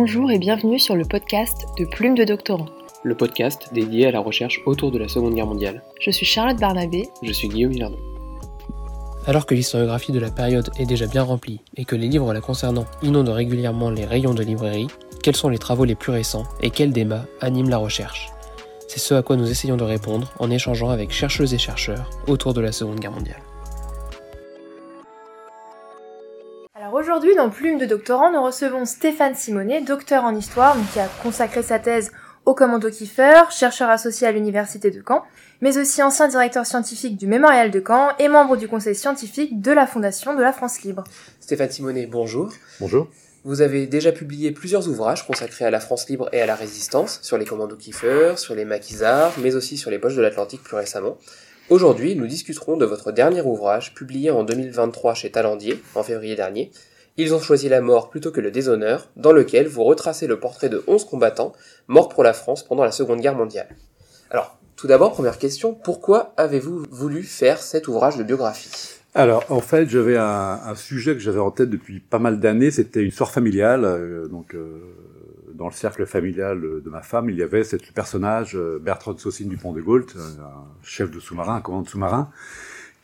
[0.00, 2.66] Bonjour et bienvenue sur le podcast de Plume de Doctorant.
[3.02, 5.82] Le podcast dédié à la recherche autour de la Seconde Guerre mondiale.
[6.00, 7.08] Je suis Charlotte Barnabé.
[7.20, 7.98] Je suis Guillaume Hilardon.
[9.26, 12.40] Alors que l'historiographie de la période est déjà bien remplie et que les livres la
[12.40, 14.86] concernant inondent régulièrement les rayons de librairie,
[15.20, 18.28] quels sont les travaux les plus récents et quels débats animent la recherche?
[18.86, 22.54] C'est ce à quoi nous essayons de répondre en échangeant avec chercheuses et chercheurs autour
[22.54, 23.42] de la Seconde Guerre mondiale.
[27.08, 31.62] Aujourd'hui, dans Plume de doctorant, nous recevons Stéphane Simonet, docteur en histoire, qui a consacré
[31.62, 32.12] sa thèse
[32.44, 35.24] au commando Kiefer, chercheur associé à l'université de Caen,
[35.62, 39.72] mais aussi ancien directeur scientifique du Mémorial de Caen et membre du conseil scientifique de
[39.72, 41.02] la Fondation de la France libre.
[41.40, 42.52] Stéphane Simonet, bonjour.
[42.78, 43.08] Bonjour.
[43.42, 47.20] Vous avez déjà publié plusieurs ouvrages consacrés à la France libre et à la résistance,
[47.22, 50.76] sur les commandos Kiefer, sur les maquisards, mais aussi sur les poches de l'Atlantique plus
[50.76, 51.16] récemment.
[51.70, 56.70] Aujourd'hui, nous discuterons de votre dernier ouvrage, publié en 2023 chez Talendier, en février dernier.
[57.20, 60.68] Ils ont choisi la mort plutôt que le déshonneur, dans lequel vous retracez le portrait
[60.68, 61.52] de 11 combattants
[61.88, 63.66] morts pour la France pendant la Seconde Guerre mondiale.
[64.30, 68.70] Alors, tout d'abord, première question, pourquoi avez-vous voulu faire cet ouvrage de biographie?
[69.16, 72.70] Alors, en fait, j'avais un, sujet que j'avais en tête depuis pas mal d'années.
[72.70, 73.84] C'était une histoire familiale.
[73.84, 74.78] Euh, donc, euh,
[75.54, 79.48] dans le cercle familial de ma femme, il y avait ce personnage, euh, Bertrand Saucine
[79.48, 82.30] du Pont de Gault, un chef de sous-marin, un commandant sous-marin,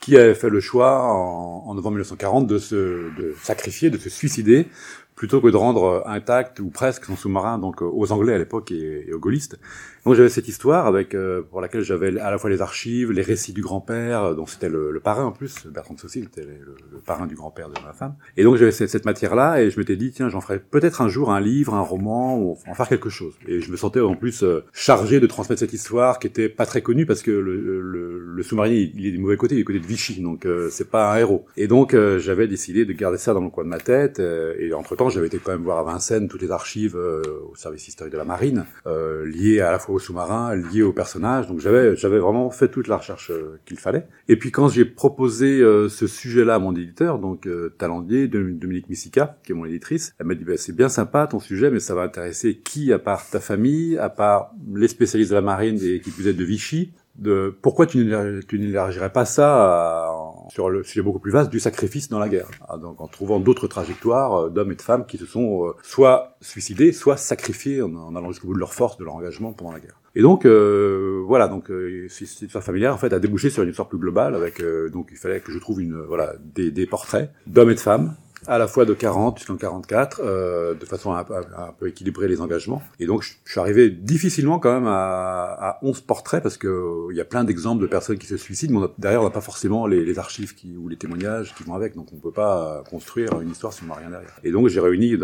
[0.05, 4.69] qui avait fait le choix en, novembre 1940 de se de sacrifier, de se suicider
[5.15, 9.13] plutôt que de rendre intact ou presque son sous-marin donc aux Anglais à l'époque et,
[9.13, 9.59] aux gaullistes.
[10.05, 13.23] Donc j'avais cette histoire avec euh, pour laquelle j'avais à la fois les archives, les
[13.23, 16.99] récits du grand-père, donc c'était le, le, parrain en plus, Bertrand de était le, le,
[16.99, 18.15] parrain du grand-père de ma femme.
[18.37, 21.09] Et donc j'avais cette, cette matière-là et je m'étais dit tiens j'en ferai peut-être un
[21.09, 23.35] jour un livre, un roman, ou en faire quelque chose.
[23.49, 26.67] Et je me sentais en plus euh, chargé de transmettre cette histoire qui était pas
[26.67, 29.67] très connue parce que le, le sous-marinier il est du mauvais côté, il est du
[29.67, 31.47] côté de Vichy, donc euh, c'est pas un héros.
[31.57, 34.21] Et donc euh, j'avais décidé de garder ça dans le coin de ma tête.
[34.21, 37.89] et entre temps j'avais été quand même voir à Vincennes toutes les archives au service
[37.89, 41.47] historique de la marine liées à la fois au sous-marin lié au personnage.
[41.49, 44.07] Donc j'avais j'avais vraiment fait toute la recherche euh, qu'il fallait.
[44.29, 48.89] Et puis quand j'ai proposé euh, ce sujet-là à mon éditeur, donc euh, Talendier, Dominique
[48.89, 51.81] Missica, qui est mon éditrice, elle m'a dit bah, c'est bien sympa ton sujet, mais
[51.81, 55.79] ça va intéresser qui à part ta famille, à part les spécialistes de la marine
[55.83, 56.93] et qui plus êtes de Vichy?
[57.17, 62.09] De pourquoi tu n'élargirais pas ça à, sur le sujet beaucoup plus vaste du sacrifice
[62.09, 62.49] dans la guerre.
[62.69, 66.93] Ah, donc en trouvant d'autres trajectoires d'hommes et de femmes qui se sont soit suicidés,
[66.93, 70.01] soit sacrifiés en, allant jusqu'au bout de leur force, de leur engagement pendant la guerre.
[70.17, 73.71] Et donc euh, voilà, donc euh, cette histoire familiale en fait a débouché sur une
[73.71, 76.87] histoire plus globale avec euh, donc il fallait que je trouve une voilà des, des
[76.87, 78.15] portraits d'hommes et de femmes
[78.47, 82.29] à la fois de 40 jusqu'en 44, euh, de façon à, à, un peu équilibrer
[82.29, 82.83] les engagements.
[83.01, 87.15] Et donc, je, suis arrivé difficilement quand même à, à 11 portraits, parce que euh,
[87.15, 89.31] y a plein d'exemples de personnes qui se suicident, mais on a, derrière, on n'a
[89.31, 92.33] pas forcément les, les, archives qui, ou les témoignages qui vont avec, donc on peut
[92.33, 94.39] pas construire une histoire si on n'a rien derrière.
[94.45, 95.17] Et donc, j'ai réuni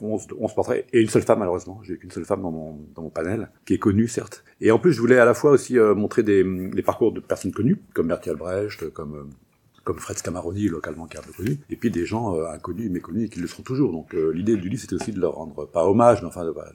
[0.00, 1.80] 11, 11, portraits, et une seule femme, malheureusement.
[1.82, 4.44] J'ai qu'une seule femme dans mon, dans mon panel, qui est connue, certes.
[4.60, 7.20] Et en plus, je voulais à la fois aussi euh, montrer des, les parcours de
[7.20, 9.24] personnes connues, comme Bertie Albrecht, comme euh,
[9.84, 12.90] comme Fred Scamaroni, localement qui est un peu connu, et puis des gens euh, inconnus,
[12.90, 13.92] méconnus, et qui le seront toujours.
[13.92, 16.50] Donc euh, l'idée du livre, c'était aussi de leur rendre, pas hommage, mais enfin de
[16.50, 16.70] bah,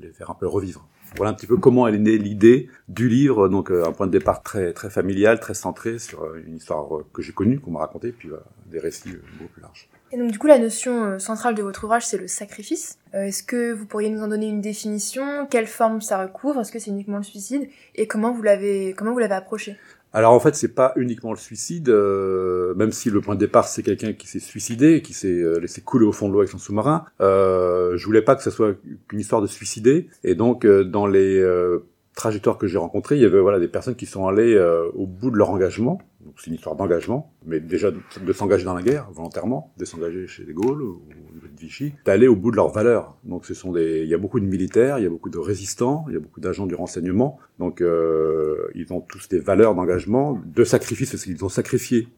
[0.00, 0.86] les faire un peu revivre.
[1.16, 4.06] Voilà un petit peu comment elle est née l'idée du livre, donc euh, un point
[4.06, 7.80] de départ très très familial, très centré sur une histoire que j'ai connue, qu'on m'a
[7.80, 8.28] racontée, puis
[8.66, 9.88] des récits beaucoup plus larges.
[10.10, 12.98] Et donc du coup, la notion centrale de votre ouvrage, c'est le sacrifice.
[13.12, 15.46] Est-ce que vous pourriez nous en donner une définition?
[15.50, 16.60] Quelle forme ça recouvre?
[16.60, 17.68] Est-ce que c'est uniquement le suicide?
[17.94, 19.76] Et comment vous l'avez comment vous l'avez approché?
[20.18, 23.68] Alors en fait, c'est pas uniquement le suicide, euh, même si le point de départ
[23.68, 26.50] c'est quelqu'un qui s'est suicidé, qui s'est euh, laissé couler au fond de l'eau avec
[26.50, 27.04] son sous-marin.
[27.20, 28.74] Euh, je voulais pas que ce soit
[29.12, 31.86] une histoire de suicider, et donc euh, dans les euh,
[32.16, 34.58] trajectoires que j'ai rencontrées, il y avait voilà des personnes qui sont allées
[34.92, 36.00] au bout de leur engagement.
[36.20, 39.84] Donc c'est une histoire d'engagement, mais déjà de, de s'engager dans la guerre volontairement, de
[39.84, 41.00] s'engager chez les Gaules ou
[41.46, 43.16] de Vichy, d'aller au bout de leurs valeurs.
[43.24, 45.38] Donc ce sont des, il y a beaucoup de militaires, il y a beaucoup de
[45.38, 47.38] résistants, il y a beaucoup d'agents du renseignement.
[47.58, 52.08] Donc euh, ils ont tous des valeurs d'engagement, de sacrifice parce qu'ils ont sacrifié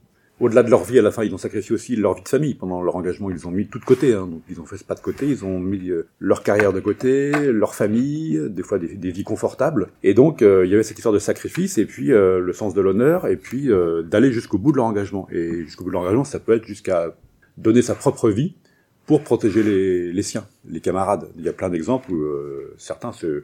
[0.41, 2.55] au-delà de leur vie, à la fin, ils ont sacrifié aussi leur vie de famille.
[2.55, 4.15] Pendant leur engagement, ils ont mis tout de côté.
[4.15, 4.27] Hein.
[4.27, 5.27] Donc, ils ont fait ce pas de côté.
[5.27, 9.89] Ils ont mis euh, leur carrière de côté, leur famille, des fois des, vies confortables.
[10.03, 12.81] Et donc, euh, il y avait cette histoire de sacrifice, et puis le sens de
[12.81, 13.69] l'honneur, et puis
[14.05, 15.29] d'aller jusqu'au bout de leur engagement.
[15.31, 17.15] Et jusqu'au bout de leur engagement, ça peut être jusqu'à
[17.59, 18.55] donner sa propre vie
[19.11, 21.27] pour protéger les, les siens, les camarades.
[21.37, 22.25] Il y a plein d'exemples où
[22.79, 23.43] certains se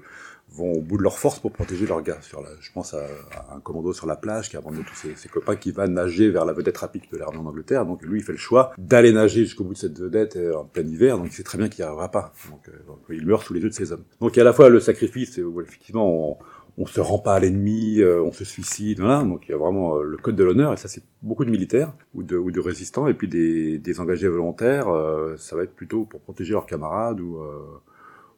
[0.53, 2.19] vont au bout de leur force pour protéger leurs gars.
[2.23, 3.05] Sur la, je pense à,
[3.35, 5.89] à, un commando sur la plage qui a abandonné tous ses, ses, copains qui va
[5.89, 7.85] nager vers la vedette rapide de l'armée en Angleterre.
[7.85, 10.65] Donc lui, il fait le choix d'aller nager jusqu'au bout de cette vedette euh, en
[10.65, 11.19] plein hiver.
[11.19, 12.33] Donc il sait très bien qu'il n'y arrivera pas.
[12.51, 14.05] Donc, euh, il meurt sous les yeux de ses hommes.
[14.21, 16.39] Donc il y a à la fois le sacrifice, où effectivement on,
[16.79, 19.23] on se rend pas à l'ennemi, euh, on se suicide, voilà.
[19.23, 21.51] Donc il y a vraiment euh, le code de l'honneur, et ça c'est beaucoup de
[21.51, 25.63] militaires ou de, ou de résistants, et puis des, des engagés volontaires, euh, ça va
[25.63, 27.39] être plutôt pour protéger leurs camarades ou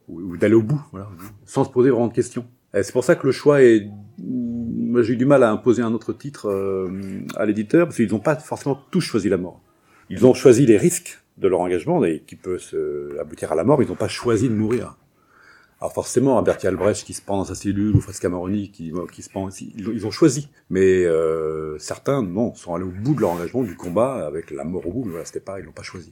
[0.09, 1.07] ou, d'aller au bout, voilà,
[1.45, 2.45] sans se poser vraiment de questions.
[2.73, 3.87] C'est pour ça que le choix est.
[4.19, 8.11] Moi, j'ai eu du mal à imposer un autre titre euh, à l'éditeur parce qu'ils
[8.11, 9.61] n'ont pas forcément tous choisi la mort.
[10.09, 13.63] Ils ont choisi les risques de leur engagement et qui peut se aboutir à la
[13.63, 14.97] mort, ils n'ont pas choisi de mourir.
[15.81, 19.21] Alors forcément, un Albrecht qui se prend dans sa cellule ou Fritz Cameroni qui, qui
[19.21, 20.49] se prend aussi, ils, ont choisi.
[20.69, 24.65] Mais euh, certains, non, sont allés au bout de leur engagement du combat avec la
[24.65, 26.11] mort au bout, mais voilà, c'était pas, ils l'ont pas choisi.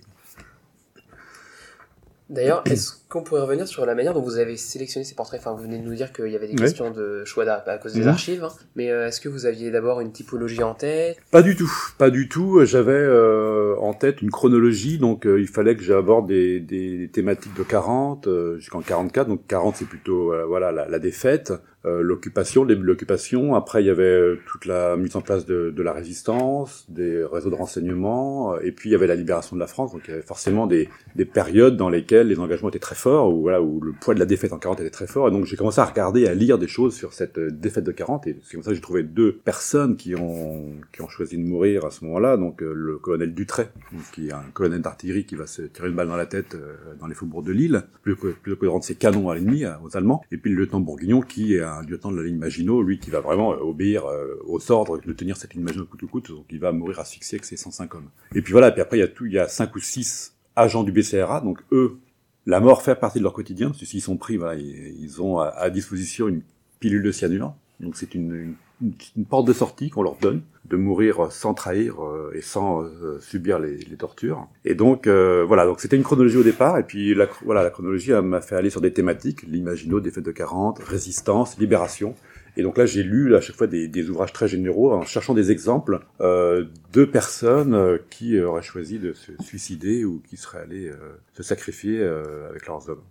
[2.30, 5.40] D'ailleurs, est-ce qu'on pourrait revenir sur la manière dont vous avez sélectionné ces portraits?
[5.40, 7.94] Enfin, vous venez de nous dire qu'il y avait des questions de choix à cause
[7.94, 8.08] des mhm.
[8.10, 8.52] archives, hein.
[8.76, 11.18] mais euh, est-ce que vous aviez d'abord une typologie en tête?
[11.32, 12.66] Pas du tout, pas du tout.
[12.66, 17.56] J'avais euh, en tête une chronologie, donc euh, il fallait que j'aborde des, des, thématiques
[17.56, 18.28] de 40
[18.58, 19.28] jusqu'en 44.
[19.28, 21.54] Donc 40, c'est plutôt voilà la, la défaite.
[21.88, 23.56] Euh, l'occupation, début de l'occupation.
[23.56, 27.24] Après, il y avait euh, toute la mise en place de, de, la résistance, des
[27.24, 29.94] réseaux de renseignement, euh, et puis il y avait la libération de la France.
[29.94, 33.34] Donc il y avait forcément des, des périodes dans lesquelles les engagements étaient très forts,
[33.34, 35.30] ou voilà, où le poids de la défaite en 40 était très fort.
[35.30, 38.28] Et donc j'ai commencé à regarder, à lire des choses sur cette défaite de 40,
[38.28, 41.44] et c'est comme ça que j'ai trouvé deux personnes qui ont qui ont choisi de
[41.44, 42.36] mourir à ce moment-là.
[42.36, 43.67] Donc le colonel Dutray,
[44.14, 46.56] qui est un colonel d'artillerie qui va se tirer une balle dans la tête
[47.00, 50.24] dans les faubourgs de Lille, plutôt que, de rendre ses canons à l'ennemi, aux Allemands.
[50.32, 53.10] Et puis le lieutenant Bourguignon, qui est un lieutenant de la ligne Maginot, lui qui
[53.10, 56.32] va vraiment euh, obéir euh, aux ordres de tenir cette ligne Maginot coûte que coûte,
[56.32, 58.10] donc il va mourir asphyxié avec ses 105 hommes.
[58.36, 60.34] Et puis voilà, puis après il y a tout, il y a cinq ou six
[60.56, 61.98] agents du BCRA, donc eux,
[62.46, 65.70] la mort fait partie de leur quotidien, parce que s'ils sont pris, ils, ont à,
[65.70, 66.42] disposition une
[66.80, 71.32] pilule de cyanure, donc c'est une une, porte de sortie qu'on leur donne, de mourir
[71.32, 74.48] sans trahir euh, et sans euh, subir les, les, tortures.
[74.66, 77.70] Et donc euh, voilà, donc c'était une chronologie au départ, et puis la, voilà, la
[77.70, 82.14] chronologie m'a fait aller sur des thématiques, l'imagino, des fêtes de 40, résistance, libération.
[82.56, 85.36] Et donc là, j'ai lu à chaque fois des, des, ouvrages très généraux en cherchant
[85.36, 90.92] des exemples euh, de personnes qui auraient choisi de se suicider ou qui seraient allées
[91.34, 93.04] se sacrifier avec leurs hommes.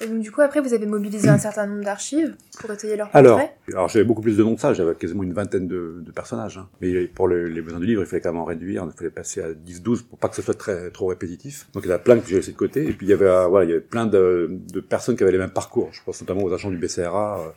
[0.00, 3.10] Et donc, du coup, après, vous avez mobilisé un certain nombre d'archives pour étayer leurs
[3.10, 3.40] portraits Alors,
[3.72, 6.58] alors j'avais beaucoup plus de noms que ça, j'avais quasiment une vingtaine de, de personnages.
[6.58, 6.68] Hein.
[6.80, 9.42] Mais pour les besoins du livre, il fallait quand même en réduire, il fallait passer
[9.42, 11.68] à 10-12 pour pas que ce soit très trop répétitif.
[11.72, 13.12] Donc il y en a plein que j'ai laissé de côté, et puis il y
[13.12, 15.88] avait, euh, voilà, il y avait plein de, de, personnes qui avaient les mêmes parcours.
[15.92, 17.50] Je pense notamment aux agents du BCRA, euh,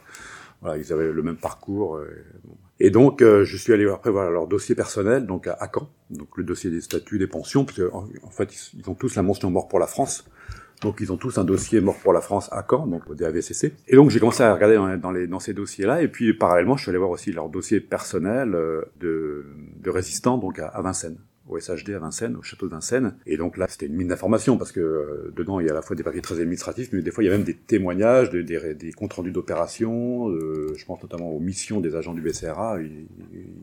[0.62, 1.98] voilà, ils avaient le même parcours.
[1.98, 2.10] Euh,
[2.80, 6.44] et donc, je suis allé après voir leur dossier personnel, donc à, Caen, donc le
[6.44, 9.52] dossier des statuts, des pensions, parce qu'en en, fait, ils, ils, ont tous la mention
[9.52, 10.26] mort pour la France.
[10.82, 13.74] Donc ils ont tous un dossier mort pour la France à Caen, donc au DAVCC.
[13.88, 14.78] Et donc j'ai commencé à regarder
[15.28, 18.82] dans, ces dossiers-là, et puis parallèlement je suis allé voir aussi leur dossier personnel euh,
[19.00, 19.46] de,
[19.80, 21.18] de résistants donc à, à Vincennes
[21.52, 23.16] au SHD à Vincennes, au château de Vincennes.
[23.26, 25.76] Et donc là, c'était une mine d'informations parce que euh, dedans, il y a à
[25.76, 28.30] la fois des papiers très administratifs, mais des fois, il y a même des témoignages,
[28.30, 30.30] des, des, comptes rendus d'opérations.
[30.30, 32.82] Euh, je pense notamment aux missions des agents du BCRA.
[32.82, 33.08] Ils,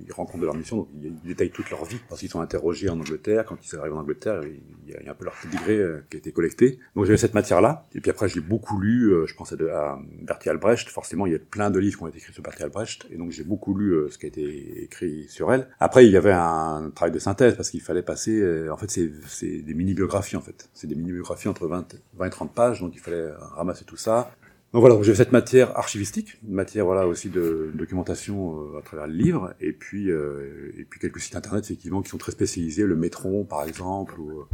[0.07, 1.99] ils rencontrent de leur mission, donc ils, détaillent toute leur vie.
[2.09, 5.15] Parce qu'ils sont interrogés en Angleterre, quand ils arrivent en Angleterre, il y a, un
[5.15, 6.79] peu leur pédigré euh, qui a été collecté.
[6.95, 7.87] Donc j'avais cette matière-là.
[7.95, 10.89] Et puis après, j'ai beaucoup lu, je pensais à Bertie Albrecht.
[10.89, 13.07] Forcément, il y a plein de livres qui ont été écrits sur Bertie Albrecht.
[13.11, 15.69] Et donc j'ai beaucoup lu ce qui a été écrit sur elle.
[15.81, 18.41] Après, il y avait un travail de synthèse parce qu'il il fallait passer.
[18.41, 20.69] Euh, en fait, c'est des mini-biographies, en fait.
[20.75, 24.31] C'est des mini-biographies entre 20, 20 et 30 pages, donc il fallait ramasser tout ça.
[24.73, 29.07] Donc voilà, j'ai cette matière archivistique, une matière voilà aussi de documentation euh, à travers
[29.07, 32.85] le livre, et puis euh, et puis quelques sites internet effectivement qui sont très spécialisés,
[32.85, 34.45] le Métron par exemple, ou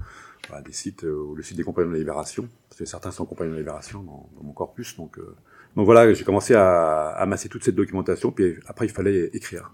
[0.64, 3.50] des sites ou le site des compagnons de la Libération, parce que certains sont compagnons
[3.50, 5.19] de la Libération dans, mon corpus, donc
[5.74, 9.72] donc voilà, j'ai commencé à, à amasser toute cette documentation, puis après il fallait écrire.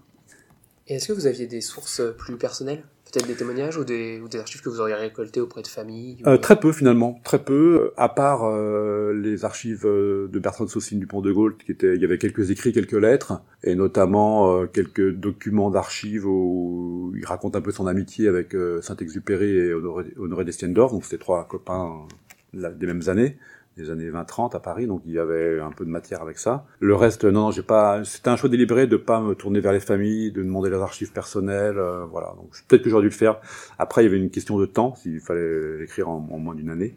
[0.87, 4.61] Et est-ce que vous aviez des sources plus personnelles Peut-être des témoignages ou des, archives
[4.61, 8.45] que vous auriez récoltées auprès de familles euh, Très peu finalement, très peu, à part
[8.45, 12.05] euh, les archives euh, de Bertrand Saucine du Pont de Gaulle, qui était, il y
[12.05, 17.61] avait quelques écrits, quelques lettres, et notamment euh, quelques documents d'archives où il raconte un
[17.61, 22.07] peu son amitié avec Saint-Exupéry et Honoré, Honoré Destiendorf, donc c'était trois copains
[22.53, 23.37] des mêmes années
[23.81, 26.65] des années 20-30 à Paris, donc il y avait un peu de matière avec ça.
[26.79, 28.03] Le reste, non, non j'ai pas.
[28.03, 31.11] C'était un choix délibéré de pas me tourner vers les familles, de demander leurs archives
[31.11, 32.33] personnelles, euh, voilà.
[32.37, 33.39] Donc peut-être que j'aurais dû le faire.
[33.79, 36.95] Après, il y avait une question de temps, s'il fallait l'écrire en, moins d'une année.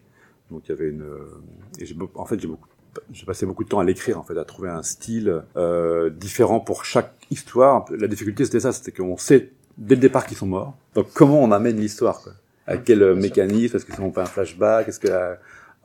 [0.51, 1.01] Donc il y avait une.
[1.01, 2.67] Euh, et en fait, j'ai beaucoup
[3.11, 6.61] j'ai passé beaucoup de temps à l'écrire en fait, à trouver un style euh, différent
[6.61, 7.85] pour chaque histoire.
[7.91, 10.77] La difficulté c'était ça, c'était qu'on sait dès le départ qu'ils sont morts.
[10.93, 12.31] Donc comment on amène l'histoire quoi?
[12.67, 13.75] À quel mécanisme?
[13.75, 14.87] Est-ce que c'est pas un flashback?
[14.87, 15.35] Est-ce que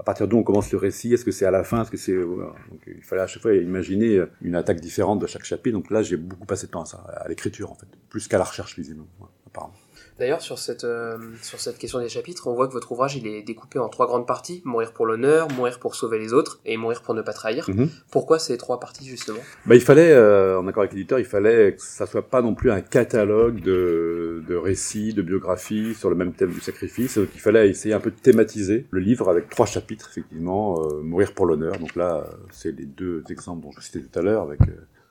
[0.00, 1.98] à partir d'où on commence le récit Est-ce que c'est à la fin Est-ce que
[1.98, 5.76] c'est donc il fallait à chaque fois imaginer une attaque différente de chaque chapitre.
[5.76, 8.38] Donc là, j'ai beaucoup passé de temps à ça, à l'écriture en fait, plus qu'à
[8.38, 9.06] la recherche visiblement,
[9.46, 9.74] apparemment.
[10.20, 13.26] D'ailleurs, sur cette, euh, sur cette question des chapitres, on voit que votre ouvrage il
[13.26, 16.76] est découpé en trois grandes parties mourir pour l'honneur, mourir pour sauver les autres et
[16.76, 17.64] mourir pour ne pas trahir.
[17.70, 17.88] Mhm.
[18.10, 19.38] Pourquoi ces trois parties justement?
[19.64, 22.54] Bah, il fallait, euh, en accord avec l'éditeur, il fallait que ça soit pas non
[22.54, 27.16] plus un catalogue de, de récits, de biographies sur le même thème du sacrifice.
[27.16, 31.00] Donc, il fallait essayer un peu de thématiser le livre avec trois chapitres, effectivement, euh,
[31.00, 31.78] mourir pour l'honneur.
[31.78, 34.60] Donc là, c'est les deux exemples dont je citais tout à l'heure avec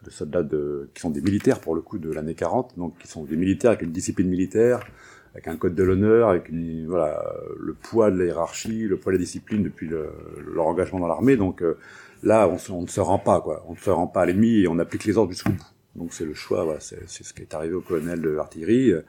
[0.10, 3.08] de soldats de, qui sont des militaires pour le coup de l'année 40, donc qui
[3.08, 4.80] sont des militaires avec une discipline militaire,
[5.34, 6.52] avec un code de l'honneur, avec
[6.88, 7.24] voilà
[7.60, 10.10] le poids de la hiérarchie, le poids de la discipline depuis le,
[10.54, 11.38] leur engagement dans l'armée.
[11.38, 11.78] Donc euh,
[12.24, 14.26] là, on, se- on ne se rend pas quoi, on ne se rend pas à
[14.26, 15.64] l'ennemi et on applique les ordres jusqu'au bout.
[16.00, 19.02] Donc c'est le choix, voilà, c'est ce qui est arrivé au colonel de l'artillerie, euh,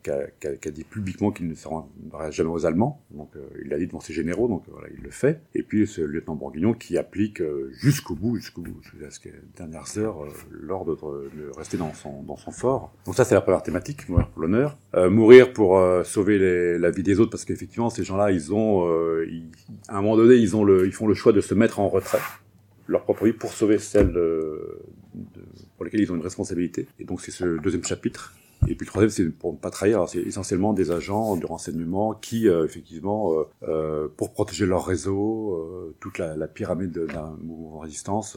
[0.00, 3.02] qui, a, dit publiquement qu'il ne se rendra jamais aux Allemands.
[3.10, 5.40] Donc euh, il l'a dit devant ses généraux, donc euh, voilà, il le fait.
[5.56, 9.98] Et puis c'est le lieutenant Bourguignon qui applique jusqu'au bout, jusqu'au bout, jusqu'à les dernières
[9.98, 12.92] heures, l'ordre de, rester dans son, dans son fort.
[13.06, 14.78] Donc ça c'est la première thématique, mourir pour l'honneur.
[14.94, 18.88] Mourir pour sauver la vie des autres, parce qu'effectivement ces gens-là, ils ont,
[19.88, 21.88] à un moment donné, ils, ont le, ils font le choix de se mettre en
[21.88, 22.20] retrait
[22.86, 24.80] leur propre vie pour sauver celle de-
[25.80, 26.88] pour lesquelles ils ont une responsabilité.
[26.98, 28.34] Et donc c'est ce deuxième chapitre.
[28.68, 30.06] Et puis le troisième, c'est pour ne pas trahir.
[30.10, 35.94] C'est essentiellement des agents de renseignement qui, euh, effectivement, euh, euh, pour protéger leur réseau,
[35.98, 38.36] toute la, pyramide de- d'un mouvement de résistance,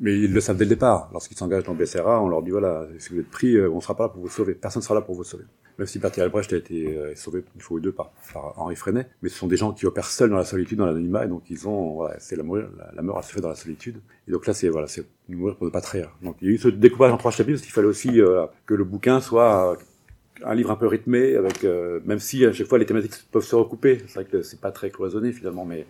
[0.00, 1.08] mais ils le savent dès le départ.
[1.12, 3.80] Lorsqu'ils s'engagent dans BCRA, on leur dit voilà, si vous êtes pris, euh, on ne
[3.80, 4.54] sera pas là pour vous sauver.
[4.54, 5.44] Personne ne sera là pour vous sauver.
[5.78, 8.10] Même si Bertie Albrecht a été euh, sauvé une fois ou deux par,
[8.56, 11.26] Henri Freinet, mais ce sont des gens qui opèrent seuls dans la solitude, dans l'anonymat,
[11.26, 13.54] et donc ils ont, voilà, c'est la la, la mort, elle se fait dans la
[13.54, 13.96] solitude.
[14.26, 16.16] Et donc là, c'est voilà, c'est mourir pour ne pas trahir.
[16.22, 18.46] Donc il y a eu ce découpage en trois chapitres, parce qu'il fallait aussi euh,
[18.64, 19.76] que le bouquin soit
[20.44, 21.64] un livre un peu rythmé, avec
[22.04, 24.02] même si à chaque fois les thématiques peuvent se recouper.
[24.06, 25.86] C'est vrai que c'est pas très cloisonné finalement, mais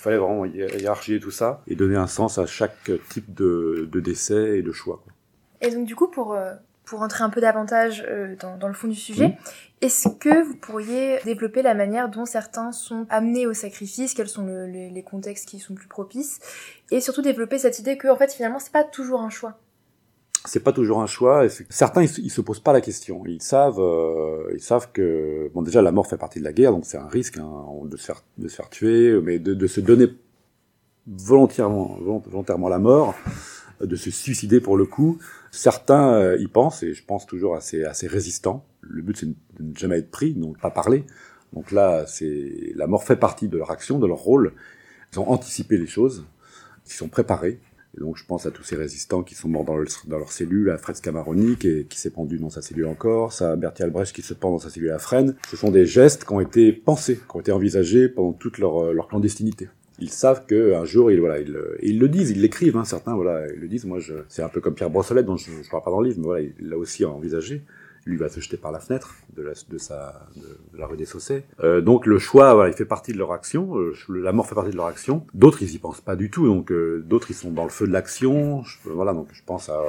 [0.00, 3.86] il fallait vraiment hi- hiérarchiser tout ça et donner un sens à chaque type de,
[3.92, 4.98] de décès et de choix.
[5.04, 5.12] quoi.
[5.60, 6.54] Et donc du coup, pour, euh,
[6.86, 9.36] pour entrer un peu davantage euh, dans, dans le fond du sujet,
[9.82, 14.46] est-ce que vous pourriez développer la manière dont certains sont amenés au sacrifice, quels sont
[14.46, 16.40] le- les, les contextes qui sont plus propices,
[16.90, 19.58] et surtout développer cette idée que en fait finalement c'est pas toujours un choix?
[20.44, 21.46] C'est pas toujours un choix.
[21.68, 23.22] Certains, ils, ils se posent pas la question.
[23.26, 26.72] Ils savent, euh, ils savent que bon, déjà la mort fait partie de la guerre,
[26.72, 29.66] donc c'est un risque hein, de se faire, de se faire tuer, mais de, de
[29.66, 30.06] se donner
[31.06, 33.14] volontairement, volont- volontairement la mort,
[33.80, 35.18] de se suicider pour le coup.
[35.50, 38.64] Certains euh, y pensent, et je pense toujours à ces résistants.
[38.82, 41.04] Le but, c'est de ne jamais être pris, donc pas parler.
[41.52, 44.52] Donc là, c'est la mort fait partie de leur action, de leur rôle.
[45.12, 46.24] Ils ont anticipé les choses,
[46.86, 47.58] ils sont préparés.
[47.98, 50.70] Donc je pense à tous ces résistants qui sont morts dans, le- dans leur cellule,
[50.70, 54.14] à Fred Scamaroni qui, qui s'est pendu dans sa cellule en Corse, à Bertie Albrecht
[54.14, 55.34] qui se pend dans sa cellule à Fresnes.
[55.50, 58.82] Ce sont des gestes qui ont été pensés, qui ont été envisagés pendant toute leur,
[58.84, 59.68] euh, clandestinité.
[59.98, 62.84] Ils savent que un jour, ils, voilà, ils, euh, ils le disent, ils l'écrivent, hein,
[62.84, 63.84] certains, voilà, ils le disent.
[63.84, 66.20] Moi, c'est un peu comme Pierre Brossolette, dont je ne parle pas dans le livre,
[66.20, 67.62] mais voilà, il l'a aussi envisagé.
[68.06, 71.44] Lui va se jeter par la fenêtre de la, rue des Saussets.
[71.62, 73.78] Euh, donc le choix, il fait partie de leur action.
[73.78, 75.26] euh, la mort fait partie de leur action.
[75.34, 76.46] D'autres, ils y pensent pas du tout.
[76.46, 78.62] Donc euh, d'autres, ils sont dans le feu de l'action.
[78.84, 79.80] Voilà, donc je pense à,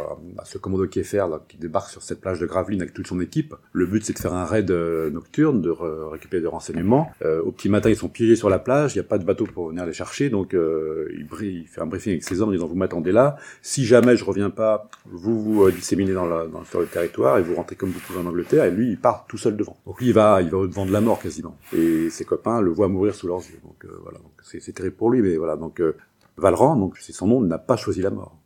[0.44, 3.56] ce commando Kieffer là, qui débarque sur cette plage de Gravelines avec toute son équipe.
[3.72, 7.12] Le but, c'est de faire un raid nocturne, de re- récupérer des renseignements.
[7.24, 8.96] Au petit matin, ils sont piégés sur la plage.
[8.96, 10.30] Il n'y a pas de bateau pour venir les chercher.
[10.30, 13.38] Donc il, il fait un briefing avec ses hommes en disant vous m'attendez là.
[13.62, 16.28] Si jamais je reviens pas, vous vous disséminez dans,
[16.66, 18.66] sur le territoire et vous rentrez comme vous en Angleterre.
[18.66, 19.78] Et lui, il part tout seul devant.
[19.86, 21.58] Donc lui, il va, il va au devant de la mort quasiment.
[21.74, 23.60] Et ses copains le voient mourir sous leurs yeux.
[23.64, 25.56] Donc euh, voilà, c'est terrible pour lui, mais voilà.
[25.58, 25.96] Donc euh,
[26.38, 28.38] Valran, donc c'est son nom, n'a pas choisi la mort.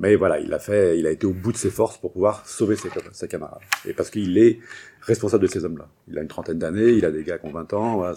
[0.00, 2.46] Mais voilà, il a fait, il a été au bout de ses forces pour pouvoir
[2.46, 3.58] sauver ses, ses camarades.
[3.84, 4.60] Et parce qu'il est
[5.00, 5.88] responsable de ces hommes-là.
[6.06, 8.14] Il a une trentaine d'années, il a des gars qui ont 20 ans, voilà,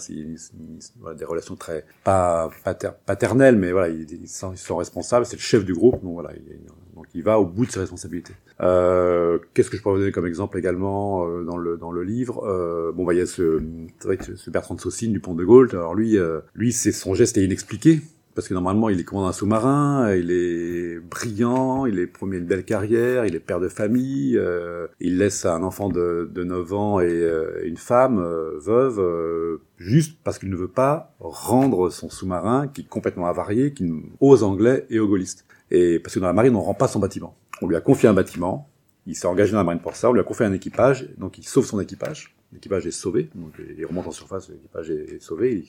[1.00, 5.26] voilà, des relations très, pas pater- paternelles, mais voilà, ils, ils sont, ils sont responsables,
[5.26, 6.60] c'est le chef du groupe, donc voilà, il,
[7.02, 8.34] donc il va au bout de ses responsabilités.
[8.62, 12.04] Euh, Qu'est-ce que je pourrais vous donner comme exemple également euh, dans le dans le
[12.04, 12.44] livre?
[12.46, 13.60] Euh, Bon, bah il y a ce,
[14.04, 15.70] vrai que ce Bertrand de Saucine du Pont de Gaulle.
[15.72, 18.02] Alors lui, euh, lui, c'est son geste est inexpliqué
[18.36, 22.46] parce que normalement il est commandant d'un sous-marin, il est brillant, il est premier une
[22.46, 26.74] belle carrière, il est père de famille, euh, il laisse un enfant de, de 9
[26.74, 31.90] ans et euh, une femme euh, veuve euh, juste parce qu'il ne veut pas rendre
[31.90, 35.46] son sous-marin qui est complètement avarié, qui aux Anglais et aux gaullistes.
[35.72, 37.36] Et parce que dans la marine on rend pas son bâtiment.
[37.62, 38.70] On lui a confié un bâtiment,
[39.06, 41.38] il s'est engagé dans la marine pour ça, on lui a confié un équipage, donc
[41.38, 42.36] il sauve son équipage.
[42.54, 45.66] L'équipage est sauvé, donc il remonte en surface, l'équipage est sauvé,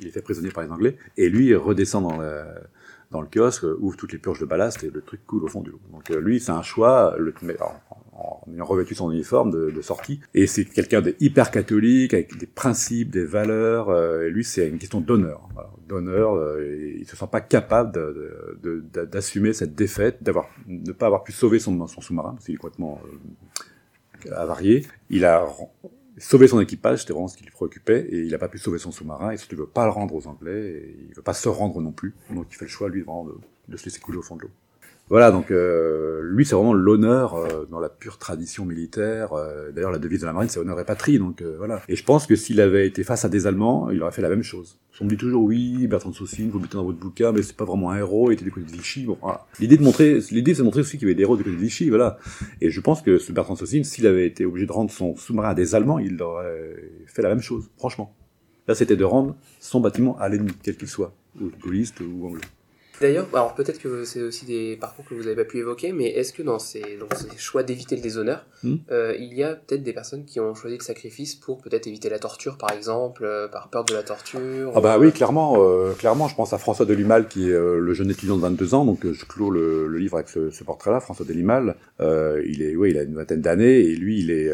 [0.00, 2.44] il, est fait prisonnier par les Anglais, et lui il redescend dans le,
[3.10, 5.62] dans le kiosque, ouvre toutes les purges de ballast et le truc coule au fond
[5.62, 5.80] de l'eau.
[5.90, 7.16] Donc euh, lui c'est un choix,
[8.12, 12.36] en, ayant revêtu son uniforme de, de sortie, et c'est quelqu'un de hyper catholique, avec
[12.36, 15.48] des principes, des valeurs, euh, et lui c'est une question d'honneur,
[15.88, 20.92] d'honneur, euh, il se sent pas capable de- de- de- d'assumer cette défaite, d'avoir ne
[20.92, 23.00] pas avoir pu sauver son, son sous-marin, parce qu'il est complètement
[24.26, 24.86] euh, avarié.
[25.10, 25.46] Il a
[26.18, 28.78] sauvé son équipage, c'était vraiment ce qui lui préoccupait, et il n'a pas pu sauver
[28.78, 31.32] son sous-marin, et surtout il veut pas le rendre aux Anglais, et il veut pas
[31.34, 32.14] se rendre non plus.
[32.30, 33.34] Donc il fait le choix, lui, vraiment, de,
[33.68, 34.50] de se laisser couler au fond de l'eau.
[35.12, 39.34] Voilà, donc euh, lui, c'est vraiment l'honneur euh, dans la pure tradition militaire.
[39.34, 41.18] Euh, D'ailleurs, la devise de la marine, c'est honneur et patrie.
[41.18, 41.82] Donc voilà.
[41.86, 44.30] Et je pense que s'il avait été face à des Allemands, il aurait fait la
[44.30, 44.78] même chose.
[45.02, 47.54] On me dit toujours oui, Bertrand de Saucine, vous mettez dans votre bouquin, mais c'est
[47.54, 49.04] pas vraiment un héros, il était du côté de Vichy.
[49.04, 49.18] Bon.
[49.60, 51.56] L'idée de montrer, l'idée, c'est de montrer aussi qu'il y avait des héros du côté
[51.56, 52.18] de Vichy, voilà.
[52.62, 55.14] Et je pense que ce Bertrand de Saucine, s'il avait été obligé de rendre son
[55.16, 58.14] sous-marin à des Allemands, il aurait fait la même chose, franchement.
[58.66, 62.40] Là, c'était de rendre son bâtiment à l'ennemi, quel qu'il soit, ou gaulliste ou anglais.
[63.02, 66.06] D'ailleurs, alors peut-être que c'est aussi des parcours que vous n'avez pas pu évoquer, mais
[66.06, 68.76] est-ce que dans ces, dans ces choix d'éviter le déshonneur, Hmm.
[68.92, 72.08] euh, il y a peut-être des personnes qui ont choisi le sacrifice pour peut-être éviter
[72.08, 75.94] la torture, par exemple, euh, par peur de la torture Ah bah oui, clairement, euh,
[75.94, 79.00] clairement, je pense à François Delimal qui est le jeune étudiant de 22 ans, donc
[79.04, 81.74] je clôt le, le livre avec ce, ce portrait-là, François Delimal.
[82.00, 84.52] Euh, il est, oui, il a une vingtaine d'années et lui, il est,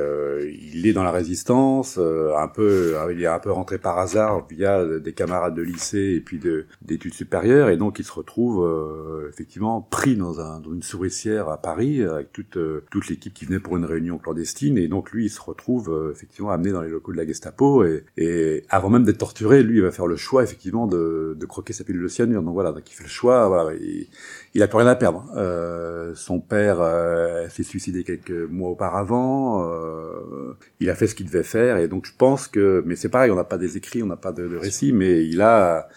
[0.75, 4.87] il est dans la résistance, un peu, il est un peu rentré par hasard via
[4.87, 9.29] des camarades de lycée et puis de- d'études supérieures, et donc il se retrouve euh,
[9.29, 13.45] effectivement pris dans, un, dans une souricière à Paris avec toute euh, toute l'équipe qui
[13.47, 16.83] venait pour une réunion clandestine, et donc lui, il se retrouve euh, effectivement amené dans
[16.83, 20.07] les locaux de la Gestapo, et, et avant même d'être torturé, lui, il va faire
[20.07, 22.43] le choix effectivement de, de croquer sa pilule de cyanure.
[22.43, 23.49] Donc voilà, donc il fait le choix.
[23.49, 24.07] Voilà, il,
[24.55, 25.25] il a plus rien à perdre.
[25.37, 29.65] Euh, son père euh, s'est suicidé quelques mois auparavant.
[29.65, 33.09] euh, il a fait ce qu'il devait faire, et donc je pense que, mais c'est
[33.09, 35.89] pareil, on n'a pas des écrits, on n'a pas de, de récits, mais il a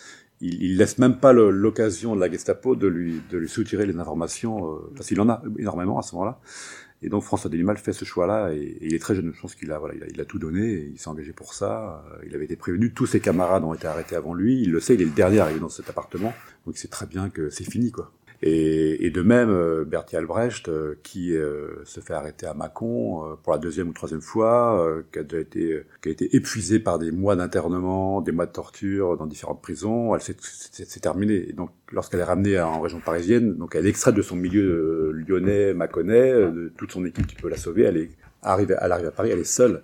[0.41, 3.97] il, il laisse même pas l'occasion de la Gestapo de lui de lui soutirer les
[3.97, 6.39] informations euh, parce qu'il en a énormément à ce moment-là.
[7.03, 9.31] Et donc François Delimal fait ce choix-là et, il est très jeune.
[9.33, 11.53] Je pense qu'il a voilà, il a, il a tout donné, il s'est engagé pour
[11.53, 12.03] ça.
[12.11, 14.61] Euh, Il avait été prévenu, tous ses camarades ont été arrêtés avant lui.
[14.61, 16.33] Il le sait, il est le dernier arrivé dans cet appartement,
[16.65, 18.11] donc il sait très bien que c'est fini quoi.
[18.43, 23.23] Et, et de même, euh, Bertie Albrecht, euh, qui euh, se fait arrêter à Mâcon
[23.23, 26.35] euh, pour la deuxième ou troisième fois, euh, qui, a déjà été, qui a été
[26.35, 30.89] épuisé par des mois d'internement, des mois de torture dans différentes prisons, elle s'est- c'est
[30.89, 31.49] c'est terminé.
[31.49, 34.63] Et donc, lorsqu'elle est ramenée en région parisienne, donc elle est extraite de son milieu
[34.63, 38.09] euh, lyonnais, mâconnais, euh, de toute son équipe qui peut la sauver, elle est
[38.41, 39.83] arrivée, elle arrive à Paris, elle est seule.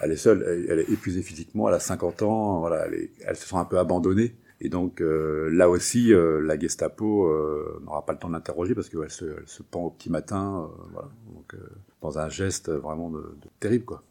[0.00, 3.10] Elle est seule, elle, elle est épuisée physiquement, elle a 50 ans, voilà, elle, est,
[3.26, 4.34] elle se sent un peu abandonnée.
[4.60, 8.74] Et donc euh, là aussi, euh, la Gestapo euh, n'aura pas le temps de l'interroger
[8.74, 11.54] parce qu'elle se, se pend au petit matin, voilà, donc
[12.00, 14.02] dans un geste vraiment de, de terrible quoi.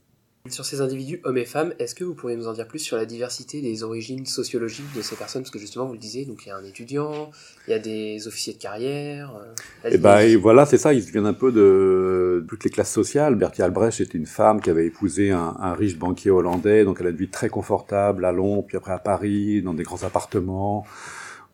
[0.49, 2.97] Sur ces individus, hommes et femmes, est-ce que vous pourriez nous en dire plus sur
[2.97, 5.41] la diversité des origines sociologiques de ces personnes?
[5.41, 7.31] Parce que justement, vous le disiez, donc il y a un étudiant,
[7.67, 9.33] il y a des officiers de carrière.
[9.35, 12.69] euh, la Et ben et voilà, c'est ça, ils viennent un peu de toutes les
[12.69, 13.35] classes sociales.
[13.35, 17.07] Bertie Albrecht était une femme qui avait épousé un, un riche banquier hollandais, donc elle
[17.07, 20.85] a une vie très confortable à Londres, puis après à Paris, dans des grands appartements,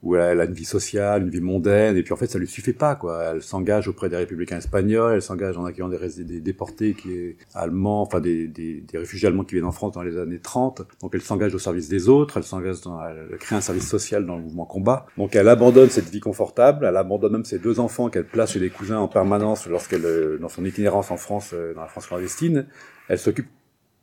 [0.03, 2.47] où elle a une vie sociale, une vie mondaine, et puis en fait ça lui
[2.47, 3.23] suffit pas, quoi.
[3.23, 8.01] Elle s'engage auprès des républicains espagnols, elle s'engage en accueillant des, déportés qui est allemands,
[8.01, 10.81] enfin des, des, des réfugiés allemands qui viennent en France dans les années 30.
[11.01, 14.25] Donc elle s'engage au service des autres, elle s'engage dans, elle crée un service social
[14.25, 15.05] dans le mouvement combat.
[15.17, 18.59] Donc elle abandonne cette vie confortable, elle abandonne même ses deux enfants qu'elle place chez
[18.59, 22.07] des cousins en permanence lorsqu'elle, euh, dans son itinérance en France, euh, dans la France
[22.07, 22.67] clandestine.
[23.07, 23.47] Elle s'occupe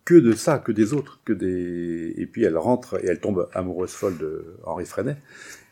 [0.04, 3.48] que de ça, que des autres, que des, et puis elle rentre et elle tombe
[3.52, 5.16] amoureuse folle de Henri Freinet.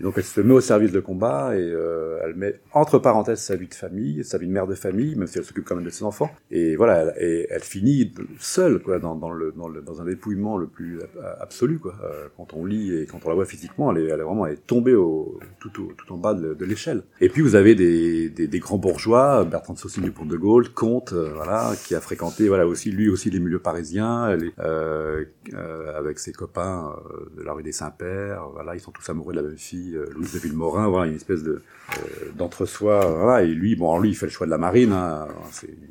[0.00, 3.56] Donc elle se met au service de combat et euh, elle met entre parenthèses sa
[3.56, 5.84] vie de famille, sa vie de mère de famille, même si elle s'occupe quand même
[5.84, 6.30] de ses enfants.
[6.50, 10.04] Et voilà, elle, et elle finit seule quoi dans, dans le, dans le dans un
[10.04, 11.00] dépouillement le plus
[11.40, 11.94] absolu quoi.
[12.04, 14.46] Euh, quand on lit et quand on la voit physiquement, elle est, elle est vraiment
[14.46, 17.02] elle est tombée au, tout, au, tout en bas de, l'échelle.
[17.20, 20.36] Et puis vous avez des, des, des grands bourgeois, Bertrand de Saussine du Pont de
[20.36, 24.52] Gaulle, comte, euh, voilà, qui a fréquenté voilà aussi lui aussi les milieux parisiens, est,
[24.60, 26.94] euh, euh, avec ses copains
[27.36, 30.06] de la rue des Saints-Pères, voilà, ils sont tous amoureux de la même fille euh,
[30.14, 31.62] Louise de Villemorin, voilà, une espèce de
[31.96, 35.26] euh, d'entre-soi, voilà, et lui, bon, lui, il fait le choix de la marine, hein,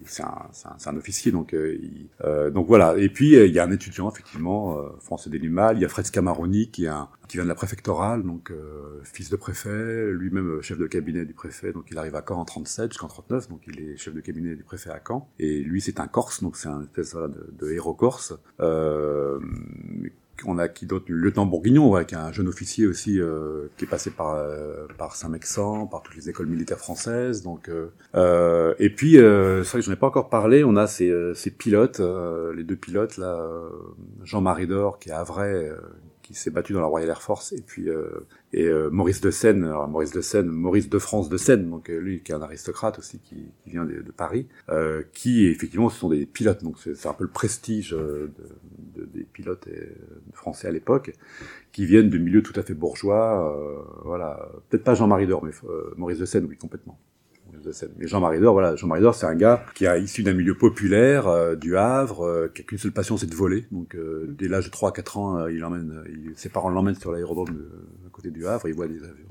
[0.05, 1.77] c'est un, officier, donc euh,
[2.23, 2.95] euh, donc voilà.
[2.97, 5.89] Et puis euh, il y a un étudiant effectivement, euh, François Delimal, il y a
[5.89, 10.11] Fred Scamaroni qui est un, qui vient de la préfectorale, donc euh, fils de préfet,
[10.11, 13.07] lui-même euh, chef de cabinet du préfet, donc il arrive à Caen en 37 jusqu'en
[13.07, 15.27] 39, donc il est chef de cabinet du préfet à Caen.
[15.39, 18.33] Et lui c'est un Corse, donc c'est un espèce de héros corse.
[18.59, 19.39] Euh,
[20.45, 23.67] on a qui d'autre Le lieutenant Bourguignon, ouais, qui est un jeune officier aussi, euh,
[23.77, 27.43] qui est passé par euh, par Saint-Mexan, par toutes les écoles militaires françaises.
[27.43, 30.63] Donc, euh, euh, et puis, euh, c'est vrai que j'en ai pas encore parlé.
[30.63, 32.01] On a ces, euh, ces pilotes,
[32.55, 33.39] les deux pilotes là,
[34.23, 35.77] Jean-Marie Dor, qui est à euh,
[36.27, 39.31] qui s'est battu dans la Royal Air Force, et puis euh, et euh, Maurice de
[39.31, 42.35] Seine, alors Maurice de Seine, Maurice de France de Seine, donc euh, lui qui est
[42.35, 44.47] un aristocrate aussi, qui, qui vient de, Paris,
[45.13, 48.29] qui effectivement ce sont des pilotes, donc c'est un peu le prestige de,
[48.95, 49.67] de- des pilotes
[50.33, 51.13] français à l'époque,
[51.71, 53.55] qui viennent de milieux tout à fait bourgeois,
[54.03, 55.51] voilà, peut-être pas Jean-Marie Dor, mais
[55.95, 56.99] Maurice de Seine, oui complètement.
[57.97, 61.55] Mais Jean-Marie Dor, voilà, Jean-Marie c'est un gars qui est issu d'un milieu populaire, euh,
[61.55, 63.65] du Havre, euh, qui a qu'une seule passion, c'est de voler.
[63.71, 67.11] Donc, euh, dès l'âge de 3 à 4 ans, il il, ses parents l'emmènent sur
[67.11, 67.49] l'aérodrome
[68.05, 69.27] à côté du Havre, il voit des avions,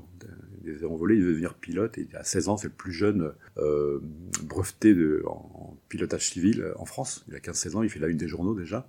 [0.63, 3.31] des, avions volés, il veut devenir pilote, et à 16 ans, c'est le plus jeune
[4.43, 7.25] breveté de, en, pilotage civil en France.
[7.27, 8.87] Il a 15-16 ans, il fait la une des journaux déjà.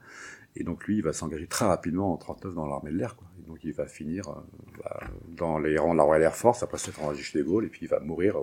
[0.56, 3.16] Et donc lui, il va s'engager très rapidement en 39 dans l'armée de l'air.
[3.46, 4.42] Donc il va finir
[4.82, 7.64] bah, dans les rangs de la Royal Air Force, après s'être engagé chez De Gaulle,
[7.64, 8.36] et puis il va mourir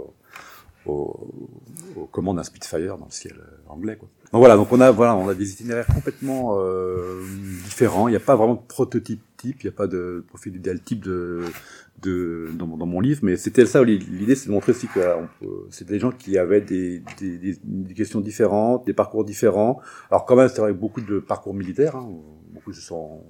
[0.86, 1.30] au,
[1.96, 3.98] au commandes d'un Spitfire dans le ciel euh, anglais.
[3.98, 4.10] Quoi.
[4.32, 7.22] Donc voilà, donc on a voilà, on a des itinéraires complètement euh,
[7.64, 8.08] différents.
[8.08, 10.80] Il n'y a pas vraiment de prototype type, il n'y a pas de profil idéal
[10.82, 11.44] type de,
[12.02, 15.00] de dans, dans mon livre, mais c'était ça l'idée, c'est de montrer aussi que
[15.70, 19.80] c'est des gens qui avaient des, des, des, des, questions différentes, des parcours différents.
[20.10, 22.10] Alors quand même, c'est vrai beaucoup de parcours militaires, hein,
[22.54, 23.22] beaucoup se sont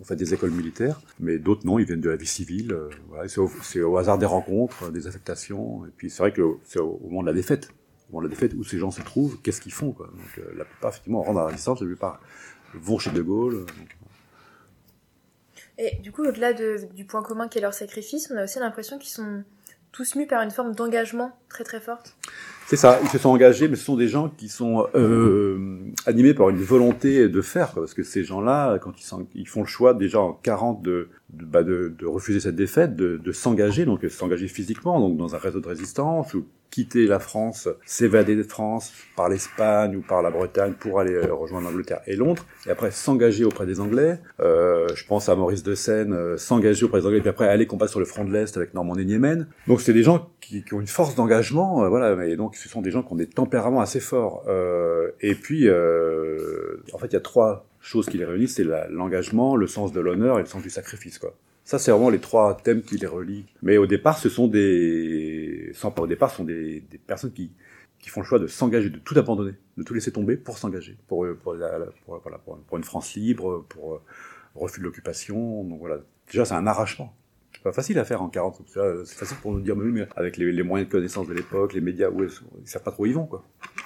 [0.00, 2.72] on fait des écoles militaires, mais d'autres non, ils viennent de la vie civile.
[2.72, 2.90] Euh,
[3.62, 7.22] c'est, au, hasard des rencontres, des affectations, et puis c'est vrai que c'est au, moment
[7.22, 7.70] de la défaite,
[8.08, 10.64] au moment de la défaite où ces gens se trouvent, qu'est-ce qu'ils font euh, la
[10.64, 12.20] plupart effectivement rentrent à la résistance, la plupart
[12.74, 13.66] vont chez De Gaulle.
[15.78, 18.58] Et du coup, au-delà de, du point commun qui est leur sacrifice, on a aussi
[18.58, 19.44] l'impression qu'ils sont
[19.94, 22.16] tous mus par une forme d'engagement très très forte.
[22.66, 26.34] C'est ça, ils se sont engagés, mais ce sont des gens qui sont euh, animés
[26.34, 28.92] par une volonté de faire, parce que ces gens-là, quand
[29.34, 32.96] ils, font le choix déjà en 40 de, de, bah de, de refuser cette défaite,
[32.96, 37.20] de, de s'engager, donc s'engager physiquement, donc dans un réseau de résistance, ou quitter la
[37.20, 42.16] France, s'évader de France par l'Espagne ou par la Bretagne pour aller rejoindre l'Angleterre et
[42.16, 44.18] Londres, et après s'engager auprès des Anglais.
[44.40, 47.68] Euh, je pense à Maurice de Seine, euh, s'engager auprès des Anglais, puis après aller
[47.68, 49.46] combattre sur le front de l'Est avec Normandie Niemen.
[49.68, 52.82] Donc c'est des gens qui, ont une force d'engagement, euh, voilà, et donc ce sont
[52.82, 54.44] des gens qui ont des tempéraments assez forts.
[54.48, 58.66] Euh, et puis, euh, en fait, il y a trois choses qui les réunissent, c'est
[58.90, 61.34] l'engagement, le sens de l'honneur et le sens du sacrifice, quoi.
[61.64, 63.46] Ça, c'est vraiment les trois thèmes qui les relient.
[63.62, 67.50] Mais au départ, ce sont des, sans au départ, ce sont des, personnes qui,
[67.98, 70.98] qui font le choix de s'engager, de tout abandonner, de tout laisser tomber pour s'engager,
[71.08, 71.56] pour, pour,
[72.04, 74.02] pour, pour, une France libre, pour
[74.54, 75.64] refus de l'occupation.
[75.64, 76.00] Donc voilà,
[76.30, 77.16] déjà, c'est un arrachement.
[77.54, 78.60] C'est pas facile à faire en 40.
[78.66, 82.10] C'est facile pour nous dire, mais avec les, moyens de connaissance de l'époque, les médias,
[82.14, 82.28] ils,
[82.60, 83.42] ils savent pas trop où ils vont, quoi.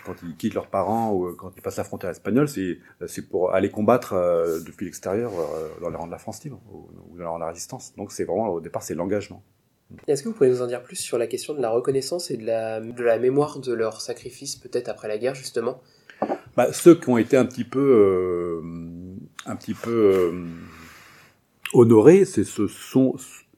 [0.08, 3.52] Quand ils quittent leurs parents ou quand ils passent la frontière espagnole, c'est c'est pour
[3.52, 7.16] aller combattre euh, depuis l'extérieur euh, dans les rangs de la France libre ou, ou
[7.16, 7.94] dans les rangs de la résistance.
[7.96, 9.42] Donc c'est vraiment au départ c'est l'engagement.
[10.06, 12.36] Est-ce que vous pouvez nous en dire plus sur la question de la reconnaissance et
[12.36, 15.80] de la, de la mémoire de leur sacrifice, peut-être après la guerre, justement?
[16.56, 18.60] Bah, Ceux qui ont été un petit peu, euh,
[19.46, 20.44] un petit peu euh,
[21.72, 23.16] honorés, c'est ce sont,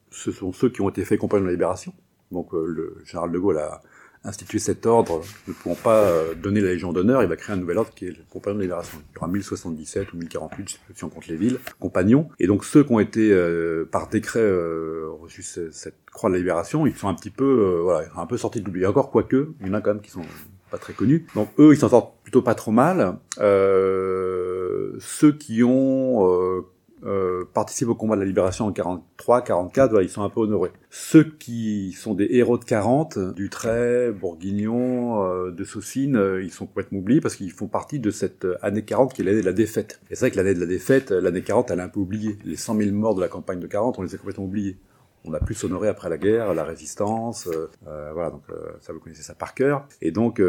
[0.09, 1.93] ce sont ceux qui ont été faits compagnon de la libération.
[2.31, 3.81] Donc euh, le général de Gaulle a
[4.23, 7.59] institué cet ordre, ne pouvant pas euh, donner la Légion d'honneur, il va créer un
[7.59, 8.99] nouvel ordre qui est le compagnon de libération.
[9.11, 12.29] Il y aura 1077 ou 1048, je sais plus si on compte les villes, compagnons.
[12.39, 16.39] Et donc ceux qui ont été euh, par décret euh, reçus cette croix de la
[16.39, 18.85] libération, ils sont un petit peu, euh, voilà, un peu sortis de l'oubli.
[18.85, 20.21] Encore quoique, il y en a quand même qui sont
[20.69, 21.25] pas très connus.
[21.33, 23.17] Donc eux, ils s'en sortent plutôt pas trop mal.
[23.39, 26.63] Euh, ceux qui ont
[27.03, 30.29] euh, euh, participent au combat de la libération en 43, 44, voilà, ils sont un
[30.29, 30.71] peu honorés.
[30.89, 36.65] Ceux qui sont des héros de 40, Dutray, Bourguignon, euh, de Saucine, euh, ils sont
[36.65, 39.53] complètement oubliés parce qu'ils font partie de cette année 40 qui est l'année de la
[39.53, 40.01] défaite.
[40.09, 42.37] Et c'est vrai que l'année de la défaite, l'année 40, elle est un peu oubliée.
[42.45, 44.77] Les 100 000 morts de la campagne de 40, on les a complètement oubliés.
[45.23, 48.41] On a plus honoré après la guerre, la résistance, euh, voilà, donc
[48.79, 49.87] ça vous connaissez ça par cœur.
[50.01, 50.41] Et donc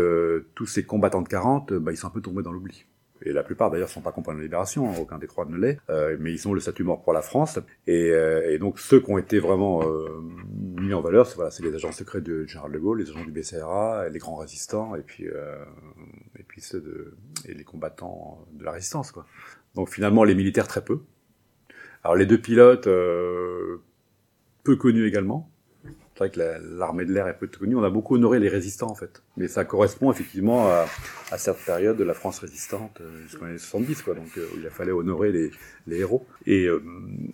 [0.54, 2.86] tous ces combattants de 40, bah, ils sont un peu tombés dans l'oubli
[3.24, 5.78] et la plupart d'ailleurs sont pas compagnons de libération, hein, aucun des trois ne l'est,
[5.90, 9.10] euh, mais ils ont le statut mort pour la France, et, euh, donc ceux qui
[9.10, 10.20] ont été vraiment euh,
[10.80, 14.08] mis en valeur, c'est les agents secrets de général de Gaulle, les agents du BCRA,
[14.08, 17.14] les grands résistants, et puis et puis ceux de
[17.48, 19.26] et les combattants de la résistance, quoi.
[19.74, 21.00] Donc finalement les militaires très peu.
[22.04, 22.88] Alors les deux pilotes
[24.64, 25.51] peu connus également,
[26.22, 26.40] vrai que
[26.78, 27.76] l'armée de l'air est peu connue.
[27.76, 29.22] On a beaucoup honoré les résistants, en fait.
[29.36, 30.86] Mais ça correspond effectivement à,
[31.32, 34.14] à cette période de la France résistante, euh, jusqu'aux années 70, quoi.
[34.14, 35.50] Donc, euh, il a fallu honorer les,
[35.98, 36.26] héros.
[36.46, 36.82] Et, euh,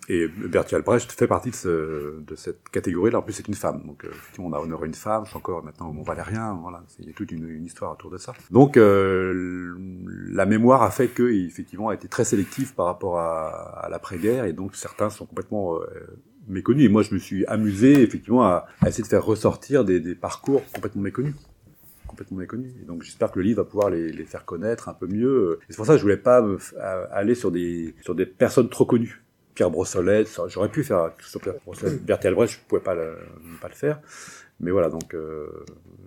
[0.07, 3.19] et Bertie Albrecht fait partie de, ce, de cette catégorie-là.
[3.19, 3.83] En plus, c'est une femme.
[3.85, 5.25] Donc, euh, effectivement, on a honoré une femme.
[5.27, 6.57] C'est encore maintenant au Mont-Valérien.
[6.61, 6.81] Voilà.
[6.99, 8.33] Il y a toute une, histoire autour de ça.
[8.51, 14.45] Donc, la mémoire a fait que, effectivement, a été très sélective par rapport à l'après-guerre.
[14.45, 15.77] Et donc, certains sont complètement
[16.49, 16.85] méconnus.
[16.85, 20.15] Et moi, je me suis amusé effectivement à, à essayer de faire ressortir des, des,
[20.15, 21.35] parcours complètement méconnus.
[22.07, 22.73] Complètement méconnus.
[22.81, 25.59] Et donc, j'espère que le livre va pouvoir les, les, faire connaître un peu mieux.
[25.69, 26.57] C'est pour ça que je voulais pas me,
[27.11, 29.23] aller sur des, sur des personnes trop connues.
[29.53, 32.03] Pierre Brossolette, j'aurais pu faire sur Pierre Brossolette.
[32.03, 33.17] Bertie Albrecht, je pouvais pas le,
[33.61, 33.99] pas le faire.
[34.61, 35.47] Mais voilà, donc euh,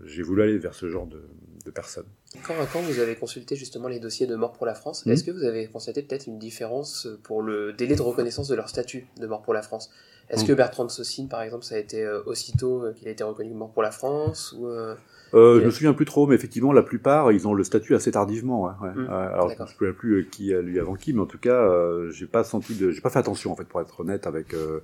[0.05, 1.22] j'ai voulu aller vers ce genre de,
[1.64, 2.07] de personnes.
[2.46, 5.31] Quand, quand vous avez consulté justement les dossiers de mort pour la France, est-ce que
[5.31, 9.26] vous avez constaté peut-être une différence pour le délai de reconnaissance de leur statut de
[9.26, 9.90] mort pour la France?
[10.33, 10.49] Est-ce Mhm.
[10.49, 13.23] que Bertrand de Saucine, par exemple, ça a été euh, aussitôt euh, qu'il a été
[13.23, 14.95] reconnu mort pour la France ou, euh,
[15.35, 18.11] Euh, je me souviens plus trop, mais effectivement, la plupart, ils ont le statut assez
[18.11, 18.64] tardivement.
[18.64, 18.95] Ouais, ouais.
[18.95, 21.38] Mm, alors, je ne me souviens plus qui a lu avant qui, mais en tout
[21.38, 24.27] cas, euh, j'ai pas senti de, j'ai pas fait attention en fait, pour être honnête
[24.27, 24.53] avec.
[24.53, 24.81] euh,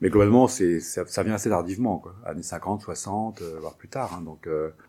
[0.00, 2.16] mais globalement, c'est ça, ça vient assez tardivement, quoi.
[2.24, 4.12] Années 50, 60, euh, voire plus tard.
[4.18, 4.48] Hein, donc,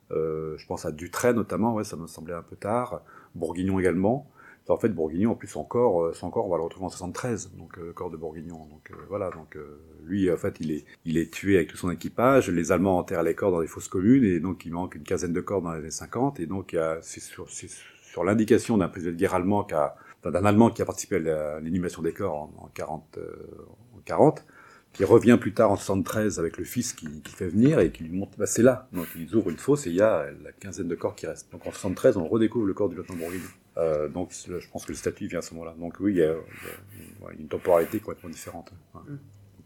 [0.09, 1.73] je pense à Dutray notamment.
[1.75, 3.01] Ouais, ça me semblait un peu tard.
[3.35, 4.27] Bourguignon également.
[4.69, 6.89] En fait, Bourguignon, en plus, son corps, euh, son corps, on va le retrouver en
[6.89, 8.65] 73, donc euh, le corps de Bourguignon.
[8.67, 11.77] Donc euh, voilà, donc euh, lui, en fait, il est, il est tué avec tout
[11.77, 12.49] son équipage.
[12.49, 15.33] Les Allemands enterrent les corps dans des fosses communes, et donc il manque une quinzaine
[15.33, 16.39] de corps dans les années 50.
[16.39, 19.95] Et donc, c'est sur, sur l'indication d'un président de guerre allemand, qui a,
[20.31, 24.45] d'un Allemand qui a participé à l'inhumation des corps en, en 40, euh, en 40,
[24.93, 28.03] qui revient plus tard en 73 avec le fils qui, qui fait venir et qui
[28.03, 28.87] lui montre, bah, c'est là.
[28.93, 31.51] Donc ils ouvrent une fosse et il y a la quinzaine de corps qui restent.
[31.51, 33.43] Donc en 73, on redécouvre le corps du lieutenant Bourguignon.
[33.77, 35.73] Euh, donc je pense que le statut vient à ce moment-là.
[35.79, 38.71] Donc oui, il y a, il y a- ouais, une temporalité complètement différente.
[38.93, 39.01] Ouais.
[39.07, 39.19] Mm.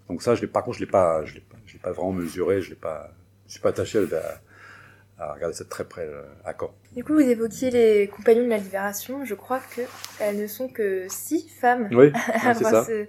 [0.10, 1.92] Donc ça, je l'ai, par contre, je l'ai pas, je l'ai pas, je l'ai pas
[1.92, 2.62] vraiment mesuré.
[2.62, 3.12] Je l'ai pas,
[3.48, 4.00] je suis pas attaché
[5.20, 6.74] à, à regarder ça de très près euh, à quand.
[6.96, 9.26] Du coup, vous évoquiez les compagnons de la Libération.
[9.26, 9.82] Je crois que
[10.22, 12.86] elles ne sont que six femmes Oui, à c'est avoir ça.
[12.86, 13.08] ce-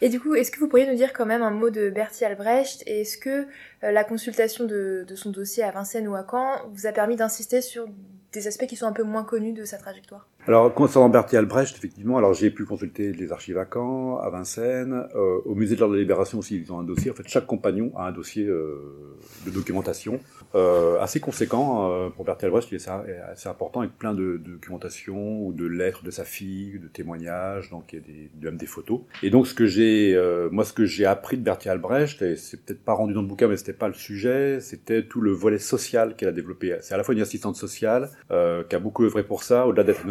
[0.00, 2.24] Et du coup, est-ce que vous pourriez nous dire quand même un mot de Bertie
[2.24, 2.82] Albrecht?
[2.86, 3.46] Et est-ce que
[3.84, 7.16] euh, la consultation de, de son dossier à Vincennes ou à Caen vous a permis
[7.16, 7.86] d'insister sur
[8.32, 10.29] des aspects qui sont un peu moins connus de sa trajectoire?
[10.46, 15.38] Alors, concernant Bertie Albrecht, effectivement, alors j'ai pu consulter les archives à à Vincennes, euh,
[15.44, 17.10] au musée de l'Ordre de la Libération aussi, ils ont un dossier.
[17.10, 20.18] En fait, chaque compagnon a un dossier euh, de documentation
[20.54, 24.52] euh, assez conséquent euh, pour Bertie Albrecht, qui est assez, important, avec plein de, de
[24.52, 28.56] documentation ou de lettres de sa fille, de témoignages, donc il y a des, même
[28.56, 29.00] des photos.
[29.22, 32.36] Et donc, ce que j'ai, euh, moi, ce que j'ai appris de Bertie Albrecht, et
[32.36, 35.30] c'est peut-être pas rendu dans le bouquin, mais c'était pas le sujet, c'était tout le
[35.30, 36.76] volet social qu'elle a développé.
[36.80, 39.84] C'est à la fois une assistante sociale, euh, qui a beaucoup œuvré pour ça, au-delà
[39.84, 40.10] d'être une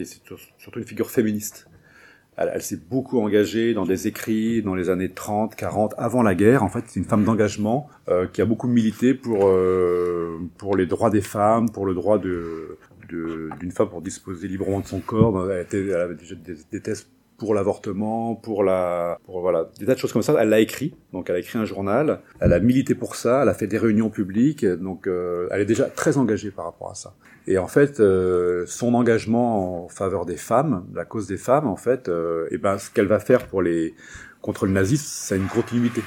[0.00, 1.68] et c'est sur- surtout une figure féministe.
[2.36, 6.62] Elle, s'est beaucoup engagée dans des écrits dans les années 30, 40, avant la guerre.
[6.62, 10.86] En fait, c'est une femme d'engagement euh, qui a beaucoup milité pour euh, pour les
[10.86, 12.78] droits des femmes, pour le droit de
[13.10, 15.50] d'une femme pour disposer librement de son corps.
[15.52, 17.06] Elle avait déjà des, des thèses
[17.42, 20.32] pour l'avortement, pour la, pour voilà, des tas de choses comme ça.
[20.38, 22.20] Elle l'a écrit, donc elle a écrit un journal.
[22.38, 23.42] Elle a milité pour ça.
[23.42, 26.92] Elle a fait des réunions publiques, donc euh, elle est déjà très engagée par rapport
[26.92, 27.14] à ça.
[27.48, 31.74] Et en fait, euh, son engagement en faveur des femmes, la cause des femmes, en
[31.74, 33.96] fait, euh, et ben ce qu'elle va faire pour les
[34.40, 36.02] contre le nazisme, c'est une continuité.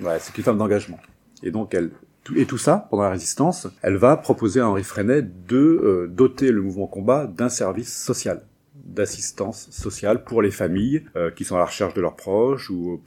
[0.00, 0.98] Ouais, c'est une femme d'engagement.
[1.44, 1.92] Et donc elle
[2.34, 6.50] et tout ça, pendant la résistance, elle va proposer à Henri Freinet de euh, doter
[6.50, 8.42] le mouvement combat d'un service social
[8.84, 13.02] d'assistance sociale pour les familles euh, qui sont à la recherche de leurs proches ou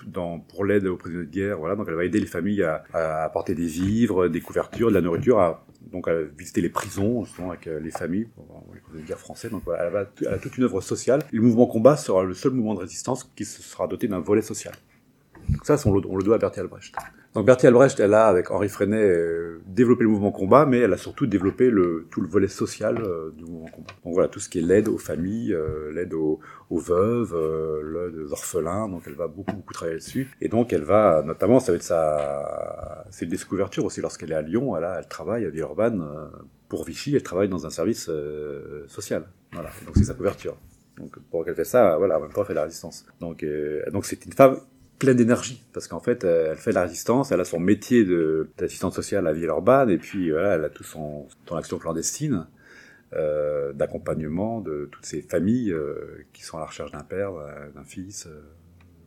[0.50, 1.60] pour l'aide aux prisonniers de guerre.
[1.60, 2.84] Voilà, donc elle va aider les familles à,
[3.24, 7.52] apporter des vivres, des couvertures, de la nourriture, à, donc à visiter les prisons justement
[7.52, 8.28] avec euh, les familles,
[8.74, 9.50] les prisonniers de guerre français.
[9.50, 11.24] Donc voilà, elle, va, elle a toute une œuvre sociale.
[11.32, 14.42] Le mouvement combat sera le seul mouvement de résistance qui se sera doté d'un volet
[14.42, 14.74] social.
[15.50, 16.94] Donc ça, on le, on le doit à Bertie Albrecht.
[17.34, 20.94] Donc Bertie Albrecht, elle a, avec Henri Freinet, euh, développé le mouvement combat, mais elle
[20.94, 23.94] a surtout développé le, tout le volet social euh, du mouvement combat.
[24.04, 28.10] Donc voilà, tout ce qui est l'aide aux familles, euh, l'aide aux, aux veuves, euh,
[28.10, 30.36] l'aide aux orphelins, donc elle va beaucoup, beaucoup travailler dessus.
[30.42, 33.06] Et donc elle va, notamment, ça va être sa...
[33.12, 36.04] C'est une des couvertures aussi, lorsqu'elle est à Lyon, elle, a, elle travaille à Villeurbanne,
[36.70, 38.10] pour Vichy, elle travaille dans un service
[38.88, 39.26] social.
[39.54, 40.58] Voilà, donc c'est sa couverture.
[40.98, 43.06] Donc pour qu'elle fait ça, voilà, en même temps elle fait la résistance.
[43.22, 44.58] Donc euh, donc c'est une femme
[45.00, 48.06] pleine d'énergie parce qu'en fait euh, elle fait la résistance, elle a son métier
[48.58, 52.48] d'assistante sociale à Villeurbanne et puis elle a tout son action clandestine
[53.14, 57.32] euh, d'accompagnement de toutes ces familles euh, qui sont à la recherche d'un père,
[57.76, 58.28] d'un- fils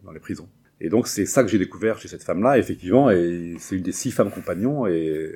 [0.05, 0.48] dans les prisons.
[0.83, 3.93] Et donc c'est ça que j'ai découvert chez cette femme-là, effectivement, et c'est une des
[3.93, 5.31] six femmes compagnons, et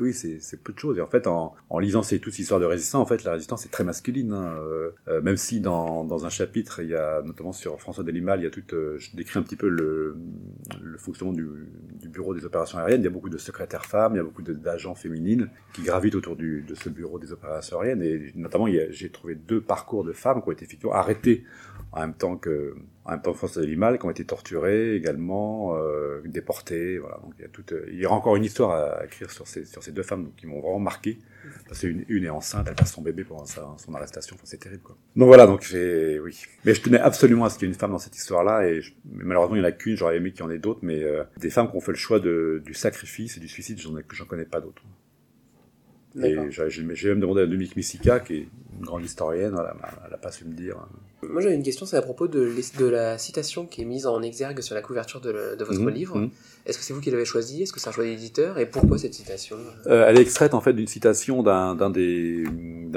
[0.00, 0.98] oui, c'est peu de choses.
[0.98, 3.64] Et en fait, en, lisant ces toutes ces histoires de résistance, en fait, la résistance
[3.64, 4.32] est très masculine.
[4.32, 4.56] hein.
[4.58, 8.44] Euh, euh, même si dans, un chapitre, il y a notamment sur François Delimal, il
[8.44, 10.16] y a tout, euh, je décris un petit peu le,
[10.98, 13.02] fonctionnement du, bureau des opérations aériennes.
[13.02, 16.16] Il y a beaucoup de secrétaires femmes, il y a beaucoup d'agents féminines qui gravitent
[16.16, 18.02] autour de ce bureau des opérations aériennes.
[18.02, 21.44] Et notamment, j'ai trouvé deux parcours de femmes qui ont été effectivement arrêtées
[21.92, 22.74] en même temps que
[23.08, 26.98] en même temps François Delimal, qui ont été torturées également, euh, déportées.
[26.98, 27.18] Voilà.
[27.22, 29.64] Donc il y a toute, il y aura encore une histoire à écrire sur ces
[29.64, 31.18] sur ces deux femmes donc, qui m'ont vraiment marqué.
[31.66, 34.34] Parce qu'une une est enceinte, elle passe son bébé pendant sa, son arrestation.
[34.36, 34.96] Enfin, c'est terrible, quoi.
[35.16, 36.38] Donc voilà, donc j'ai, oui.
[36.64, 38.82] Mais je tenais absolument à ce qu'il y ait une femme dans cette histoire-là, et
[38.82, 39.96] je- mais malheureusement, il n'y en a qu'une.
[39.96, 41.96] J'aurais aimé qu'il y en ait d'autres, mais euh, des femmes qui ont fait le
[41.96, 44.82] choix de, du sacrifice et du suicide, j'en j'en connais pas d'autres.
[46.16, 50.30] Et j'ai même demandé à Dominique Missica, qui est une grande historienne, elle n'a pas
[50.30, 50.76] su me dire.
[51.22, 54.22] Moi j'avais une question, c'est à propos de, de, la citation qui est mise en
[54.22, 56.16] exergue sur la couverture de, votre mhm, livre.
[56.16, 56.30] Mhm.
[56.64, 58.58] Est-ce que c'est vous qui l'avez choisie Est-ce que c'est un choix d'éditeur?
[58.58, 59.56] Et pourquoi cette citation?
[59.86, 62.44] Euh, Elle est extraite en fait d'une citation d'un des,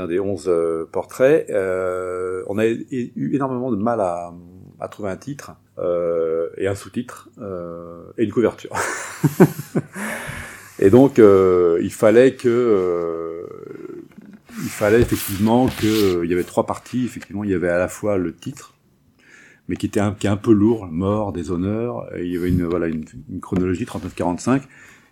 [0.08, 1.50] des 11 euh, portraits.
[1.50, 4.34] Euh, on a eu énormément de mal à,
[4.80, 7.30] à trouver un titre euh, et un sous-titre
[8.18, 8.76] et une couverture.
[10.82, 13.48] et donc euh, il fallait que
[14.64, 17.06] il fallait effectivement que il y avait trois parties.
[17.06, 18.74] Effectivement, il y avait à la fois le titre,
[19.68, 22.06] mais qui était un, qui est un peu lourd, mort, des honneurs.
[22.16, 24.64] Et il y avait une voilà une, une chronologie 39-45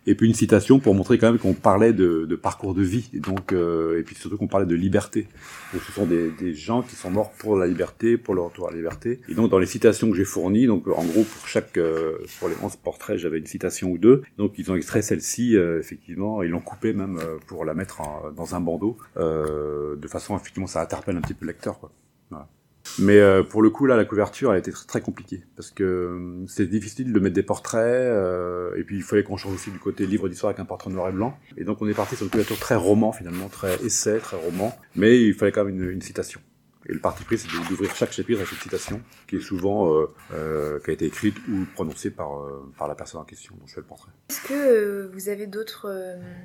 [0.06, 3.10] et puis une citation pour montrer quand même qu'on parlait de, de, parcours de vie,
[3.14, 5.28] et donc euh, et puis surtout qu'on parlait de liberté.
[5.72, 8.68] Donc ce sont des, des, gens qui sont morts pour la liberté, pour leur retour
[8.68, 9.20] à la liberté.
[9.28, 12.48] Et donc dans les citations que j'ai fournies, donc en gros pour chaque euh, pour
[12.48, 14.22] les 11 portraits, j'avais une citation ou deux.
[14.38, 18.00] Donc ils ont extrait celle-ci euh, effectivement, ils l'ont coupée même euh, pour la mettre
[18.34, 21.90] dans un bandeau, de façon effectivement ça interpelle un petit peu le lecteur quoi.
[22.98, 26.46] Mais euh, pour le coup, là, la couverture, elle était très, compliquée parce que euh,
[26.46, 29.78] c'est difficile de mettre des portraits euh, et puis il fallait qu'on change aussi du
[29.78, 31.38] côté livre d'histoire avec un portrait noir et blanc.
[31.56, 34.76] Et donc on est parti sur une couverture très roman finalement, très essai, très roman,
[34.96, 36.40] mais il fallait quand même une, citation.
[36.88, 39.94] Et le parti pris, c'est d'ouvrir chaque chapitre avec une citation qui est souvent
[40.32, 42.30] euh, qui a été écrite ou prononcée par
[42.78, 44.10] par la personne en question dont je fais le portrait.
[44.30, 45.88] Est-ce que vous avez d'autres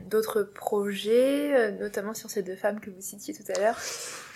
[0.10, 3.80] d'autres projets, notamment sur ces deux femmes que vous citiez tout à l'heure?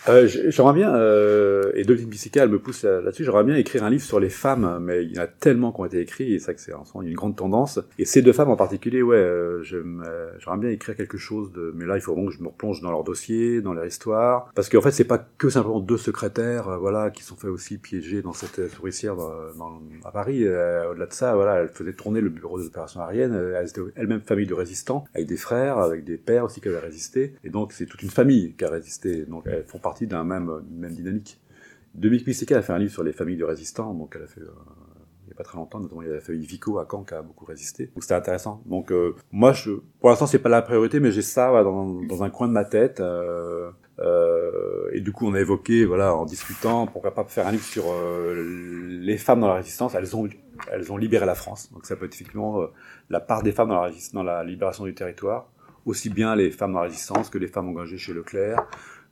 [0.07, 3.89] Euh, j'aimerais bien, euh, et Dominique Bissica, elle me pousse là-dessus, j'aimerais bien écrire un
[3.89, 6.39] livre sur les femmes, mais il y en a tellement qui ont été écrits, et
[6.39, 7.79] c'est que c'est une grande tendance.
[7.97, 11.85] Et ces deux femmes en particulier, ouais, euh, j'aimerais bien écrire quelque chose de, mais
[11.85, 14.69] là, il faut vraiment que je me replonge dans leur dossier, dans leur histoire, parce
[14.69, 18.21] qu'en fait, c'est pas que simplement deux secrétaires, euh, voilà, qui sont fait aussi piéger
[18.21, 20.45] dans cette souricière dans, à Paris.
[20.45, 23.81] Euh, au-delà de ça, voilà, elle faisait tourner le bureau des opérations aériennes, elle était
[23.95, 27.49] elle-même famille de résistants, avec des frères, avec des pères aussi qui avaient résisté, et
[27.49, 30.93] donc c'est toute une famille qui a résisté, donc elles font partie d'un même, même
[30.93, 31.39] dynamique.
[31.95, 34.41] Dominique Missica a fait un livre sur les familles de résistants, donc elle a fait,
[34.41, 34.51] euh,
[35.23, 37.03] il n'y a pas très longtemps, notamment il y a la famille Vico à Caen
[37.03, 38.61] qui a beaucoup résisté, donc c'était intéressant.
[38.67, 42.29] Donc euh, moi, je, pour l'instant, c'est pas la priorité, mais j'ai ça dans, un
[42.29, 42.99] coin de ma tête.
[42.99, 43.71] Euh,
[44.93, 47.85] et du coup, on a évoqué, voilà, en discutant, pourquoi pas faire un livre sur
[48.33, 49.93] les femmes dans la résistance.
[49.95, 50.29] Elles ont,
[50.71, 52.61] elles ont libéré la France, donc ça peut être effectivement
[53.09, 55.51] la part des femmes dans la, dans la libération du territoire,
[55.85, 58.65] aussi bien les femmes dans la résistance que les femmes engagées chez Leclerc,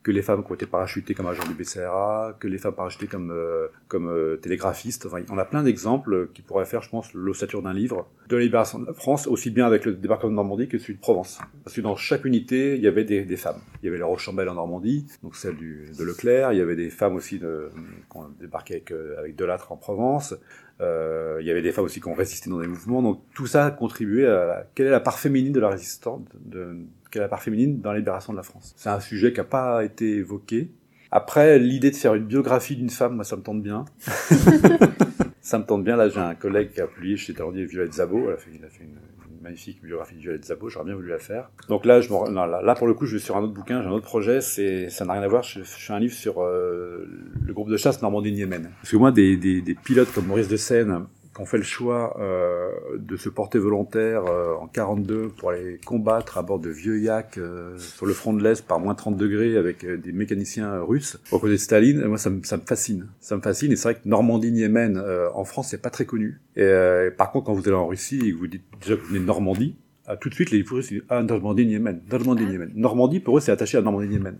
[0.03, 3.07] que les femmes qui ont été parachutées comme agents du BCRA, que les femmes parachutées
[3.07, 5.05] comme euh, comme euh, télégraphistes.
[5.05, 8.41] Enfin, on a plein d'exemples qui pourraient faire, je pense, l'ossature d'un livre de la
[8.41, 11.39] libération de la France, aussi bien avec le débarquement de Normandie que celui de Provence.
[11.63, 13.59] Parce que dans chaque unité, il y avait des, des femmes.
[13.81, 16.53] Il y avait la Rochambelle en Normandie, donc celle du, de Leclerc.
[16.53, 17.69] Il y avait des femmes aussi de,
[18.09, 20.35] qui ont débarqué avec, euh, avec Delattre en Provence.
[20.79, 23.01] Euh, il y avait des femmes aussi qui ont résisté dans des mouvements.
[23.01, 26.75] Donc tout ça a contribué à quelle est la part féminine de la résistance, de,
[27.19, 28.73] la part féminine dans la libération de la France.
[28.77, 30.71] C'est un sujet qui n'a pas été évoqué.
[31.11, 33.85] Après, l'idée de faire une biographie d'une femme, moi, ça me tente bien.
[35.41, 35.95] ça me tente bien.
[35.95, 38.25] Là, j'ai un collègue qui a publié chez Talandier Violette Zabo.
[38.27, 38.99] Il a fait, il a fait une,
[39.41, 40.67] magnifique biographie de Violette Zabo.
[40.67, 41.49] J'aurais bien voulu la faire.
[41.69, 43.81] Donc là, je me, là, là, pour le coup, je vais sur un autre bouquin,
[43.81, 44.41] j'ai un autre projet.
[44.41, 45.43] C'est, ça n'a rien à voir.
[45.43, 47.07] Je, fais un livre sur euh,
[47.41, 48.71] le groupe de chasse Normandie-Yémen.
[48.81, 51.05] Parce que moi, des, des, des pilotes comme Maurice de Seine,
[51.37, 56.39] qu'on fait le choix euh, de se porter volontaire euh, en 42 pour aller combattre
[56.39, 59.55] à bord de vieux yaks euh, sur le front de l'Est par moins 30 degrés
[59.55, 63.07] avec euh, des mécaniciens russes aux côtés de Staline, moi ça me, ça me fascine.
[63.19, 64.99] Ça me fascine et c'est vrai que Normandie-Yémen
[65.33, 66.41] en France c'est pas très connu.
[66.55, 69.09] Et par contre quand vous allez en Russie et que vous dites déjà que vous
[69.09, 69.75] venez de Normandie,
[70.19, 72.71] tout de suite les Russes disent ah Normandie-Yémen, Normandie-Yémen.
[72.75, 74.37] Normandie pour eux c'est attaché à Normandie-Yémen.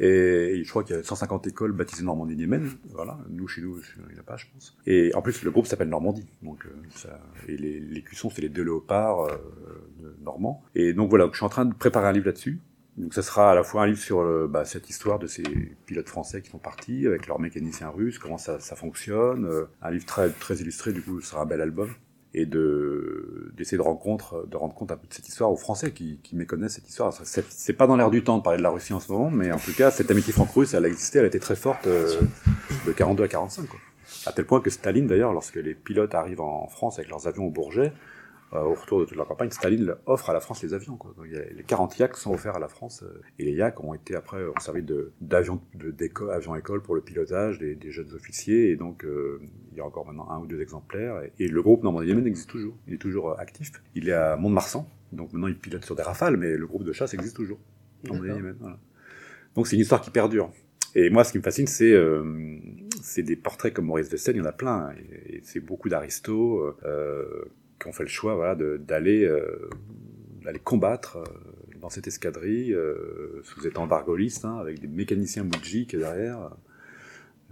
[0.00, 2.68] Et je crois qu'il y a 150 écoles baptisées Normandie Niemen.
[2.90, 4.76] Voilà, nous chez nous, il n'y a pas, je pense.
[4.86, 6.26] Et en plus, le groupe s'appelle Normandie.
[6.42, 10.62] Donc, euh, ça, et les, cuissons, c'est les deux léopards euh, normands.
[10.74, 12.60] Et donc voilà, je suis en train de préparer un livre là-dessus.
[12.96, 15.42] Donc ça sera à la fois un livre sur euh, bah, cette histoire de ces
[15.86, 19.46] pilotes français qui sont partis avec leurs mécaniciens russes, comment ça, ça fonctionne.
[19.46, 21.90] Euh, un livre très très illustré, du coup, ce sera un bel album
[22.34, 25.92] et de d'essayer de rencontre de rendre compte un peu de cette histoire aux Français
[25.92, 27.12] qui, qui méconnaissent cette histoire.
[27.22, 29.52] C'est pas dans l'air du temps de parler de la Russie en ce moment, mais
[29.52, 32.20] en tout cas cette amitié franco-russe, elle a existé, elle a été très forte euh,
[32.86, 33.66] de 42 à 45.
[33.66, 33.78] Quoi.
[34.26, 37.46] À tel point que Staline d'ailleurs, lorsque les pilotes arrivent en France avec leurs avions
[37.46, 37.92] au Bourget,
[38.62, 40.96] au retour de toute la campagne, Staline offre à la France les avions.
[40.96, 41.14] Quoi.
[41.16, 44.14] Donc, les 40 Yak sont offerts à la France euh, et les Yak ont été
[44.14, 44.84] après ont servi
[45.20, 49.40] d'avions d'école, avions école pour le pilotage des, des jeunes officiers et donc euh,
[49.72, 52.50] il y a encore maintenant un ou deux exemplaires et, le groupe Normandie Yémen existe
[52.50, 52.76] toujours.
[52.86, 53.72] Il est toujours actif.
[53.94, 56.92] Il est à Mont-de-Marsan, donc maintenant il pilote sur des rafales, mais le groupe de
[56.92, 57.58] chasse existe toujours.
[58.04, 58.56] Normandie Yémen.
[58.60, 58.78] Voilà.
[59.54, 60.50] Donc c'est une histoire qui perdure.
[60.96, 62.22] Et moi, ce qui me fascine, c'est euh,
[63.16, 65.88] des portraits comme Maurice de Seine, il y en a plein, et, et c'est beaucoup
[65.88, 67.44] d'aristos euh,
[67.84, 69.68] qui ont fait le choix voilà, d'aller euh,
[70.42, 71.24] d'aller combattre euh,
[71.80, 76.50] dans cette escadrille, euh, sous étant d'argoliste, hein, avec des mécaniciens boudjiques derrière.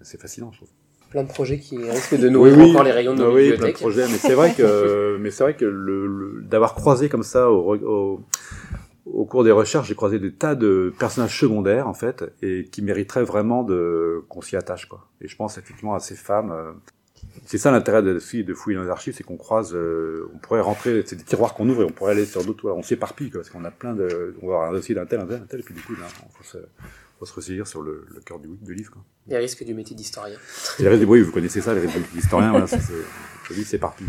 [0.00, 0.68] C'est fascinant, je trouve.
[1.10, 3.58] Plein de projets qui risquent de nourrir encore les rayons de nos oui, bibliothèques.
[3.58, 7.10] plein de projets, mais c'est vrai que, mais c'est vrai que le, le- d'avoir croisé
[7.10, 8.20] comme ça au, au,
[9.04, 12.80] au cours des recherches, j'ai croisé des tas de personnages secondaires en fait, et qui
[12.80, 15.06] mériteraient vraiment de qu'on s'y attache quoi.
[15.20, 16.54] Et je pense effectivement à ces femmes.
[17.52, 21.02] C'est ça l'intérêt de, fouiller dans les archives, c'est qu'on croise, euh, on pourrait rentrer,
[21.04, 23.62] c'est des tiroirs qu'on ouvre et on pourrait aller sur d'autres, on s'éparpille parce qu'on
[23.66, 25.62] a plein de, on va avoir un dossier d'un tel, un tel, un tel, et
[25.62, 26.56] puis du coup, là, on faut se,
[27.18, 28.92] faut se ressaisir sur le, le cœur du, du livre.
[28.92, 29.02] Quoi.
[29.26, 30.38] Les risques du métier d'historien.
[30.78, 32.92] Les restes- oui, vous connaissez ça, les restes d'historiens, voilà, c'est, c'est,
[33.50, 34.06] le livre s'éparpille.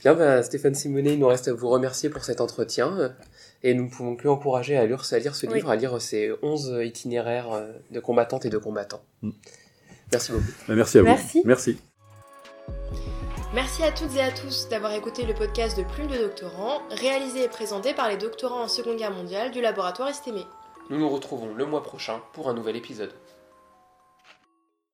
[0.00, 2.98] Bien, bah, Stéphane Simonet, il nous reste à vous remercier pour cet entretien.
[2.98, 3.08] euh,
[3.62, 5.54] Et nous ne pouvons que encourager à lire, à lire ce Oui.
[5.56, 9.02] livre, à lire ces 11 itinéraires euh, de combattantes et de combattants.
[9.22, 9.30] Mm.
[10.12, 10.44] Merci beaucoup.
[10.68, 11.06] Ben, Merci à vous.
[11.08, 11.42] Merci.
[11.44, 11.78] Merci.
[13.54, 17.44] Merci à toutes et à tous d'avoir écouté le podcast de Plume de Doctorants, réalisé
[17.44, 20.44] et présenté par les doctorants en Seconde Guerre mondiale du laboratoire Estémé.
[20.90, 23.14] Nous nous retrouvons le mois prochain pour un nouvel épisode.